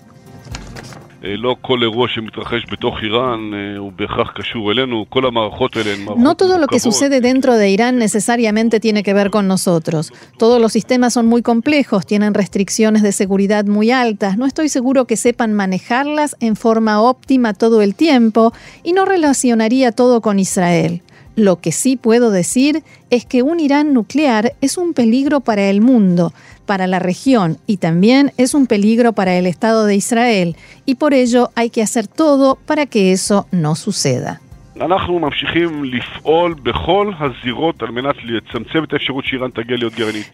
No 6.18 6.36
todo 6.36 6.58
lo 6.58 6.68
que 6.68 6.80
sucede 6.80 7.22
dentro 7.22 7.56
de 7.56 7.70
Irán 7.70 7.98
necesariamente 7.98 8.80
tiene 8.80 9.04
que 9.04 9.14
ver 9.14 9.30
con 9.30 9.48
nosotros. 9.48 10.12
Todos 10.40 10.60
los 10.60 10.74
sistemas 10.74 11.14
son 11.14 11.28
muy 11.28 11.44
complejos, 11.44 12.08
tienen 12.08 12.34
restricciones 12.34 13.04
de 13.04 13.12
seguridad 13.12 13.66
muy 13.66 13.92
altas. 13.92 14.38
No 14.38 14.48
estoy 14.48 14.70
seguro 14.70 15.06
que 15.06 15.16
sepan 15.16 15.54
manejarlas 15.54 16.36
en 16.40 16.56
forma 16.56 17.02
óptima 17.02 17.54
todo 17.54 17.84
el 17.84 17.94
tiempo 17.94 18.52
y 18.84 18.94
no 18.94 19.06
relacionaría 19.06 19.92
todo 19.92 20.22
con 20.22 20.40
Israel. 20.40 21.04
Lo 21.36 21.62
que 21.62 21.72
sí 21.72 21.96
puedo 21.96 22.30
decir 22.30 22.84
es 23.10 23.26
que 23.26 23.42
un 23.42 23.60
Irán 23.60 23.94
nuclear 23.94 24.54
es 24.60 24.78
un 24.78 24.94
peligro 24.94 25.40
para 25.40 25.70
el 25.70 25.80
mundo, 25.80 26.34
para 26.72 26.88
la 26.88 27.00
región 27.00 27.58
y 27.68 27.78
también 27.78 28.32
es 28.38 28.54
un 28.54 28.66
peligro 28.66 29.12
para 29.12 29.36
el 29.36 29.46
Estado 29.46 29.84
de 29.84 29.96
Israel 29.96 30.56
y 30.86 30.96
por 30.96 31.14
ello 31.14 31.52
hay 31.54 31.70
que 31.70 31.82
hacer 31.82 32.08
todo 32.08 32.58
para 32.66 32.86
que 32.86 33.12
eso 33.12 33.46
no 33.52 33.76
suceda. 33.76 34.40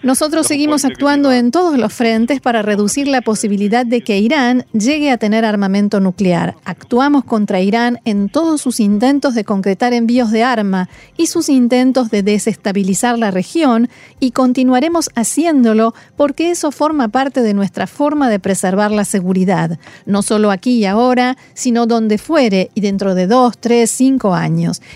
Nosotros 0.03 0.47
seguimos 0.47 0.85
actuando 0.85 1.33
en 1.33 1.51
todos 1.51 1.77
los 1.77 1.93
frentes 1.93 2.39
para 2.39 2.61
reducir 2.61 3.09
la 3.09 3.21
posibilidad 3.21 3.85
de 3.85 4.01
que 4.01 4.19
Irán 4.19 4.65
llegue 4.71 5.11
a 5.11 5.17
tener 5.17 5.43
armamento 5.43 5.99
nuclear. 5.99 6.55
Actuamos 6.63 7.25
contra 7.25 7.59
Irán 7.59 7.99
en 8.05 8.29
todos 8.29 8.61
sus 8.61 8.79
intentos 8.79 9.35
de 9.35 9.43
concretar 9.43 9.91
envíos 9.91 10.31
de 10.31 10.43
arma 10.43 10.87
y 11.17 11.27
sus 11.27 11.49
intentos 11.49 12.09
de 12.09 12.23
desestabilizar 12.23 13.19
la 13.19 13.31
región 13.31 13.89
y 14.21 14.31
continuaremos 14.31 15.09
haciéndolo 15.15 15.93
porque 16.15 16.51
eso 16.51 16.71
forma 16.71 17.09
parte 17.09 17.41
de 17.41 17.53
nuestra 17.53 17.85
forma 17.85 18.29
de 18.29 18.39
preservar 18.39 18.91
la 18.91 19.03
seguridad, 19.03 19.77
no 20.05 20.21
solo 20.21 20.51
aquí 20.51 20.77
y 20.77 20.85
ahora, 20.85 21.35
sino 21.53 21.85
donde 21.85 22.17
fuere 22.17 22.71
y 22.75 22.81
dentro 22.81 23.13
de 23.13 23.27
dos, 23.27 23.57
tres, 23.57 23.91
cinco 23.91 24.36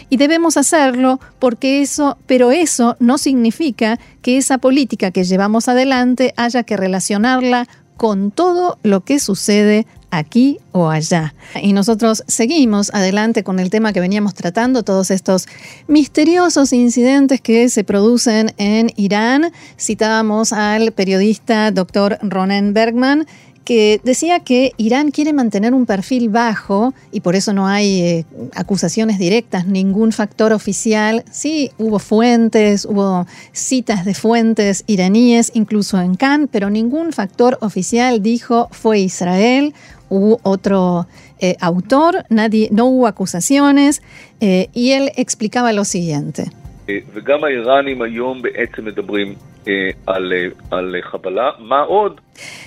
Y 0.10 0.17
debemos 0.17 0.58
hacerlo 0.58 1.19
porque 1.39 1.82
eso, 1.82 2.17
pero 2.27 2.51
eso 2.51 2.95
no 2.99 3.17
significa 3.17 3.99
que 4.22 4.38
esa 4.38 4.57
política 4.57 5.11
que 5.11 5.24
llevamos 5.24 5.68
adelante 5.68 6.34
haya 6.38 6.63
que 6.63 6.78
relacionarla 6.78 7.68
con 7.97 8.32
todo 8.32 8.78
lo 8.84 9.01
que 9.01 9.20
sucede 9.20 9.86
aquí 10.11 10.59
o 10.72 10.89
allá. 10.89 11.34
Y 11.61 11.74
nosotros 11.74 12.24
seguimos 12.28 12.93
adelante 12.93 13.43
con 13.43 13.59
el 13.59 13.70
tema 13.70 13.93
que 13.93 13.99
veníamos 13.99 14.34
tratando, 14.34 14.84
todos 14.84 15.09
estos 15.09 15.47
misteriosos 15.88 16.74
incidentes 16.74 17.41
que 17.41 17.70
se 17.70 17.84
producen 17.84 18.53
en 18.57 18.91
Irán. 18.97 19.51
Citábamos 19.80 20.53
al 20.53 20.91
periodista 20.91 21.72
doctor 21.72 22.20
Ronen 22.22 22.74
Bergman, 22.74 23.26
que 23.64 24.01
decía 24.03 24.39
que 24.39 24.72
Irán 24.78 25.12
quiere 25.12 25.34
mantener 25.34 25.74
un 25.74 25.86
perfil 25.86 26.30
bajo 26.30 26.93
y 27.12 27.22
por 27.22 27.36
eso 27.36 27.53
no 27.53 27.68
hay 27.68 28.01
eh, 28.01 28.26
acusaciones 28.55 29.20
directas, 29.20 29.68
ningún 29.68 30.12
factor 30.12 30.53
oficial. 30.53 31.24
Sí, 31.32 31.72
hubo 31.78 31.99
fuentes, 31.99 32.86
hubo 32.86 33.28
citas 33.51 34.05
de 34.05 34.14
fuentes 34.14 34.84
iraníes, 34.88 35.51
incluso 35.53 35.99
en 35.99 36.16
Cannes, 36.16 36.49
pero 36.51 36.70
ningún 36.70 37.14
factor 37.14 37.57
oficial 37.62 38.22
dijo 38.22 38.68
fue 38.72 38.99
Israel 38.99 39.74
hubo 40.12 40.41
otro 40.43 41.07
eh, 41.39 41.55
autor, 41.62 42.26
nadie, 42.30 42.68
no 42.72 42.86
hubo 42.86 43.07
acusaciones, 43.07 44.03
eh, 44.41 44.68
y 44.74 44.91
él 44.91 45.09
explicaba 45.16 45.72
lo 45.72 45.86
siguiente. 45.86 46.51
Eh, 49.66 49.95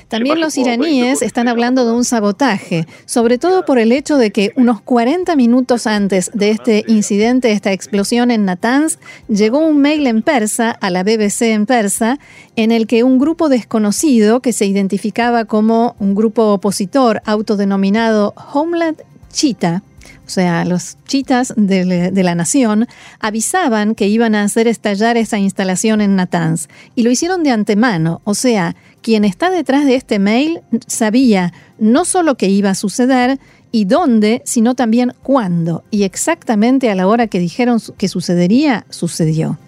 también 0.09 0.41
los 0.41 0.57
iraníes 0.57 1.23
están 1.23 1.49
hablando 1.49 1.85
de 1.85 1.93
un 1.93 2.05
sabotaje, 2.05 2.87
sobre 3.05 3.39
todo 3.39 3.65
por 3.65 3.79
el 3.79 3.91
hecho 3.91 4.17
de 4.17 4.31
que 4.31 4.53
unos 4.57 4.81
40 4.81 5.35
minutos 5.35 5.87
antes 5.87 6.31
de 6.35 6.51
este 6.51 6.85
incidente, 6.87 7.51
esta 7.51 7.73
explosión 7.73 8.31
en 8.31 8.45
Natanz, 8.45 8.99
llegó 9.29 9.59
un 9.59 9.81
mail 9.81 10.07
en 10.07 10.23
persa 10.23 10.71
a 10.71 10.91
la 10.91 11.03
BBC 11.03 11.43
en 11.43 11.67
persa 11.67 12.19
en 12.55 12.71
el 12.71 12.87
que 12.87 13.03
un 13.03 13.19
grupo 13.19 13.49
desconocido 13.49 14.41
que 14.41 14.53
se 14.53 14.67
identificaba 14.67 15.47
como 15.47 15.97
un 15.99 16.15
grupo 16.15 16.53
opositor 16.53 17.21
autodenominado 17.25 18.35
Homeland 18.53 19.03
Chita, 19.33 19.83
o 20.27 20.31
sea, 20.31 20.65
los 20.65 20.97
chitas 21.07 21.53
de, 21.57 22.11
la 22.15 22.35
nación, 22.35 22.87
avisaban 23.21 23.95
que 23.95 24.09
iban 24.09 24.35
a 24.35 24.43
hacer 24.43 24.67
estallar 24.69 25.17
esa 25.17 25.39
instalación 25.39 26.01
en 26.01 26.17
Natanz. 26.17 26.69
Y 26.95 27.03
lo 27.03 27.11
hicieron 27.11 27.43
de 27.43 27.51
antemano. 27.51 28.23
O 28.25 28.35
sea, 28.35 28.75
quien 29.03 29.25
está 29.25 29.51
detrás 29.51 29.85
de 29.85 29.97
este 29.97 30.19
mail 30.19 30.61
sabía 30.87 31.53
no 31.79 32.05
solo 32.05 32.37
que 32.37 32.49
iba 32.49 32.71
a 32.71 32.75
suceder 32.75 33.39
y 33.71 33.85
dónde, 33.85 34.41
sino 34.45 34.75
también 34.75 35.13
cuándo. 35.23 35.83
Y 35.91 36.05
exactamente 36.05 36.91
a 36.91 36.95
la 36.95 37.07
hora 37.07 37.27
que 37.27 37.39
dijeron 37.39 37.79
que 37.99 38.09
sucedería, 38.09 38.87
sucedió. 38.89 39.59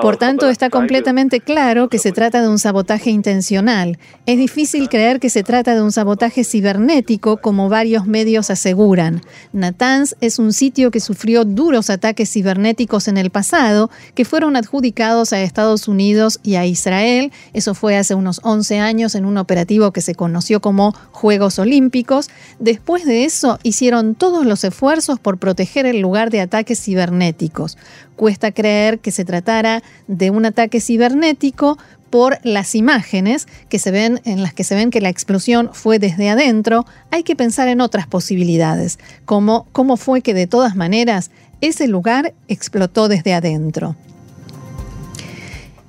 Por 0.00 0.16
tanto, 0.16 0.48
está 0.48 0.70
completamente 0.70 1.40
claro 1.40 1.88
que 1.88 1.98
se 1.98 2.12
trata 2.12 2.40
de 2.40 2.48
un 2.48 2.58
sabotaje 2.58 3.10
intencional. 3.10 3.98
Es 4.24 4.38
difícil 4.38 4.88
creer 4.88 5.20
que 5.20 5.28
se 5.28 5.42
trata 5.42 5.74
de 5.74 5.82
un 5.82 5.92
sabotaje 5.92 6.44
cibernético, 6.44 7.36
como 7.36 7.68
varios 7.68 8.06
medios 8.06 8.50
aseguran. 8.50 9.20
Natanz 9.52 10.16
es 10.20 10.38
un 10.38 10.54
sitio 10.54 10.90
que 10.90 11.00
sufrió 11.00 11.44
duros 11.44 11.90
ataques 11.90 12.32
cibernéticos 12.32 13.08
en 13.08 13.18
el 13.18 13.30
pasado, 13.30 13.90
que 14.14 14.24
fueron 14.24 14.56
adjudicados 14.56 15.32
a 15.32 15.42
Estados 15.42 15.86
Unidos 15.86 16.40
y 16.42 16.54
a 16.54 16.64
Israel. 16.64 17.32
Eso 17.52 17.74
fue 17.74 17.96
hace 17.96 18.14
unos 18.14 18.40
11 18.44 18.78
años 18.78 19.14
en 19.14 19.26
un 19.26 19.36
operativo 19.36 19.92
que 19.92 20.00
se 20.00 20.14
conoció 20.14 20.60
como 20.60 20.94
Juegos 21.12 21.58
Olímpicos. 21.58 22.30
Después 22.58 23.04
de 23.04 23.24
eso, 23.24 23.58
hicieron 23.62 24.14
todos 24.14 24.46
los 24.46 24.64
esfuerzos 24.64 25.18
por 25.18 25.36
proteger 25.36 25.84
el 25.84 26.00
lugar 26.00 26.30
de 26.30 26.40
ataques 26.40 26.82
cibernéticos. 26.82 27.76
Cuesta 28.16 28.52
creer 28.52 28.69
que 29.00 29.10
se 29.10 29.24
tratara 29.24 29.82
de 30.06 30.30
un 30.30 30.46
ataque 30.46 30.80
cibernético 30.80 31.78
por 32.10 32.38
las 32.42 32.74
imágenes 32.74 33.46
que 33.68 33.78
se 33.78 33.90
ven 33.90 34.20
en 34.24 34.42
las 34.42 34.52
que 34.52 34.64
se 34.64 34.74
ven 34.74 34.90
que 34.90 35.00
la 35.00 35.08
explosión 35.08 35.70
fue 35.72 35.98
desde 35.98 36.28
adentro, 36.28 36.84
hay 37.10 37.22
que 37.22 37.36
pensar 37.36 37.68
en 37.68 37.80
otras 37.80 38.06
posibilidades, 38.06 38.98
como 39.24 39.66
cómo 39.72 39.96
fue 39.96 40.20
que 40.20 40.34
de 40.34 40.48
todas 40.48 40.76
maneras 40.76 41.30
ese 41.60 41.86
lugar 41.86 42.34
explotó 42.48 43.08
desde 43.08 43.32
adentro. 43.32 43.96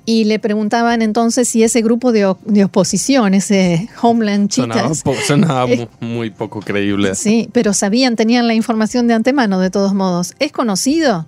Y 0.04 0.24
le 0.24 0.40
preguntaban 0.40 1.00
entonces 1.00 1.48
si 1.48 1.62
ese 1.62 1.80
grupo 1.80 2.10
de, 2.10 2.26
oposición, 2.26 3.34
ese 3.34 3.88
Homeland 4.02 4.48
Cheetahs... 4.48 5.04
Sonaba, 5.26 5.68
muy 6.00 6.30
poco 6.30 6.60
creíble. 6.60 7.14
Sí, 7.14 7.48
pero 7.52 7.72
sabían, 7.72 8.16
tenían 8.16 8.48
la 8.48 8.54
información 8.54 9.06
de 9.06 9.14
antemano 9.14 9.60
de 9.60 9.70
todos 9.70 9.94
modos. 9.94 10.34
¿Es 10.40 10.50
conocido? 10.50 11.26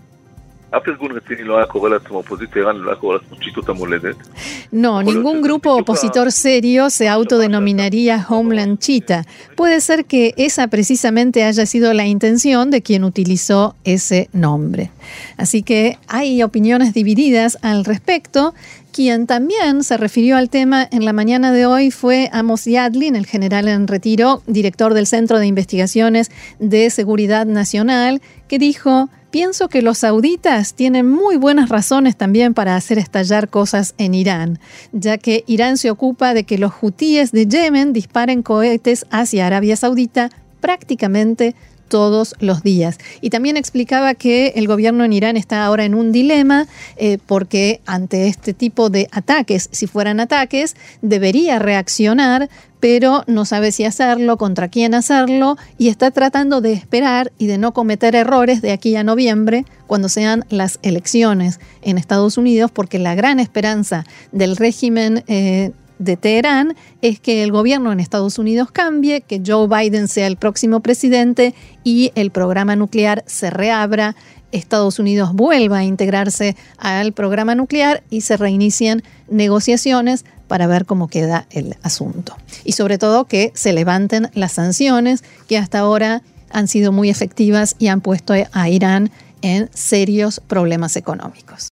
No, 4.72 5.02
ningún 5.02 5.40
grupo 5.40 5.74
opositor 5.74 6.32
serio 6.32 6.90
se 6.90 7.08
autodenominaría 7.08 8.24
Homeland 8.28 8.78
Cheetah. 8.78 9.24
Puede 9.56 9.80
ser 9.80 10.04
que 10.04 10.34
esa 10.36 10.68
precisamente 10.68 11.44
haya 11.44 11.66
sido 11.66 11.92
la 11.92 12.06
intención 12.06 12.70
de 12.70 12.82
quien 12.82 13.04
utilizó 13.04 13.76
ese 13.84 14.28
nombre. 14.32 14.90
Así 15.36 15.62
que 15.62 15.98
hay 16.08 16.42
opiniones 16.42 16.92
divididas 16.92 17.58
al 17.62 17.84
respecto. 17.84 18.54
Quien 18.94 19.26
también 19.26 19.82
se 19.82 19.96
refirió 19.96 20.36
al 20.36 20.50
tema 20.50 20.86
en 20.88 21.04
la 21.04 21.12
mañana 21.12 21.50
de 21.50 21.66
hoy 21.66 21.90
fue 21.90 22.30
Amos 22.32 22.64
Yadlin, 22.64 23.16
el 23.16 23.26
general 23.26 23.66
en 23.66 23.88
retiro, 23.88 24.44
director 24.46 24.94
del 24.94 25.08
Centro 25.08 25.40
de 25.40 25.48
Investigaciones 25.48 26.30
de 26.60 26.88
Seguridad 26.90 27.44
Nacional, 27.44 28.22
que 28.46 28.60
dijo 28.60 29.08
Pienso 29.32 29.68
que 29.68 29.82
los 29.82 29.98
sauditas 29.98 30.74
tienen 30.74 31.10
muy 31.10 31.34
buenas 31.34 31.70
razones 31.70 32.14
también 32.14 32.54
para 32.54 32.76
hacer 32.76 32.98
estallar 32.98 33.48
cosas 33.48 33.96
en 33.98 34.14
Irán, 34.14 34.60
ya 34.92 35.18
que 35.18 35.42
Irán 35.48 35.76
se 35.76 35.90
ocupa 35.90 36.32
de 36.32 36.44
que 36.44 36.56
los 36.56 36.72
hutíes 36.80 37.32
de 37.32 37.48
Yemen 37.48 37.92
disparen 37.92 38.44
cohetes 38.44 39.06
hacia 39.10 39.48
Arabia 39.48 39.74
Saudita 39.74 40.30
prácticamente 40.60 41.56
todos 41.88 42.34
los 42.40 42.62
días. 42.62 42.98
Y 43.20 43.30
también 43.30 43.56
explicaba 43.56 44.14
que 44.14 44.52
el 44.56 44.66
gobierno 44.66 45.04
en 45.04 45.12
Irán 45.12 45.36
está 45.36 45.64
ahora 45.64 45.84
en 45.84 45.94
un 45.94 46.12
dilema 46.12 46.66
eh, 46.96 47.18
porque 47.26 47.80
ante 47.86 48.28
este 48.28 48.54
tipo 48.54 48.90
de 48.90 49.08
ataques, 49.12 49.68
si 49.72 49.86
fueran 49.86 50.20
ataques, 50.20 50.76
debería 51.02 51.58
reaccionar, 51.58 52.48
pero 52.80 53.24
no 53.26 53.44
sabe 53.44 53.72
si 53.72 53.84
hacerlo, 53.84 54.36
contra 54.36 54.68
quién 54.68 54.94
hacerlo, 54.94 55.56
y 55.78 55.88
está 55.88 56.10
tratando 56.10 56.60
de 56.60 56.74
esperar 56.74 57.32
y 57.38 57.46
de 57.46 57.56
no 57.56 57.72
cometer 57.72 58.14
errores 58.14 58.60
de 58.60 58.72
aquí 58.72 58.94
a 58.96 59.04
noviembre, 59.04 59.64
cuando 59.86 60.08
sean 60.08 60.44
las 60.50 60.78
elecciones 60.82 61.60
en 61.82 61.96
Estados 61.96 62.36
Unidos, 62.36 62.70
porque 62.70 62.98
la 62.98 63.14
gran 63.14 63.40
esperanza 63.40 64.04
del 64.32 64.56
régimen 64.56 65.24
eh, 65.28 65.72
de 65.98 66.16
Teherán 66.16 66.76
es 67.02 67.20
que 67.20 67.42
el 67.42 67.52
gobierno 67.52 67.92
en 67.92 68.00
Estados 68.00 68.38
Unidos 68.38 68.70
cambie, 68.70 69.20
que 69.20 69.42
Joe 69.44 69.68
Biden 69.68 70.08
sea 70.08 70.26
el 70.26 70.36
próximo 70.36 70.80
presidente 70.80 71.54
y 71.82 72.12
el 72.14 72.30
programa 72.30 72.76
nuclear 72.76 73.24
se 73.26 73.50
reabra, 73.50 74.16
Estados 74.52 74.98
Unidos 74.98 75.32
vuelva 75.34 75.78
a 75.78 75.84
integrarse 75.84 76.56
al 76.78 77.12
programa 77.12 77.54
nuclear 77.54 78.04
y 78.08 78.20
se 78.20 78.36
reinicien 78.36 79.02
negociaciones 79.28 80.24
para 80.46 80.66
ver 80.66 80.86
cómo 80.86 81.08
queda 81.08 81.46
el 81.50 81.76
asunto. 81.82 82.36
Y 82.64 82.72
sobre 82.72 82.98
todo 82.98 83.24
que 83.24 83.50
se 83.54 83.72
levanten 83.72 84.30
las 84.34 84.52
sanciones 84.52 85.24
que 85.48 85.58
hasta 85.58 85.80
ahora 85.80 86.22
han 86.50 86.68
sido 86.68 86.92
muy 86.92 87.10
efectivas 87.10 87.74
y 87.78 87.88
han 87.88 88.00
puesto 88.00 88.34
a 88.52 88.68
Irán 88.68 89.10
en 89.42 89.68
serios 89.74 90.40
problemas 90.46 90.96
económicos. 90.96 91.68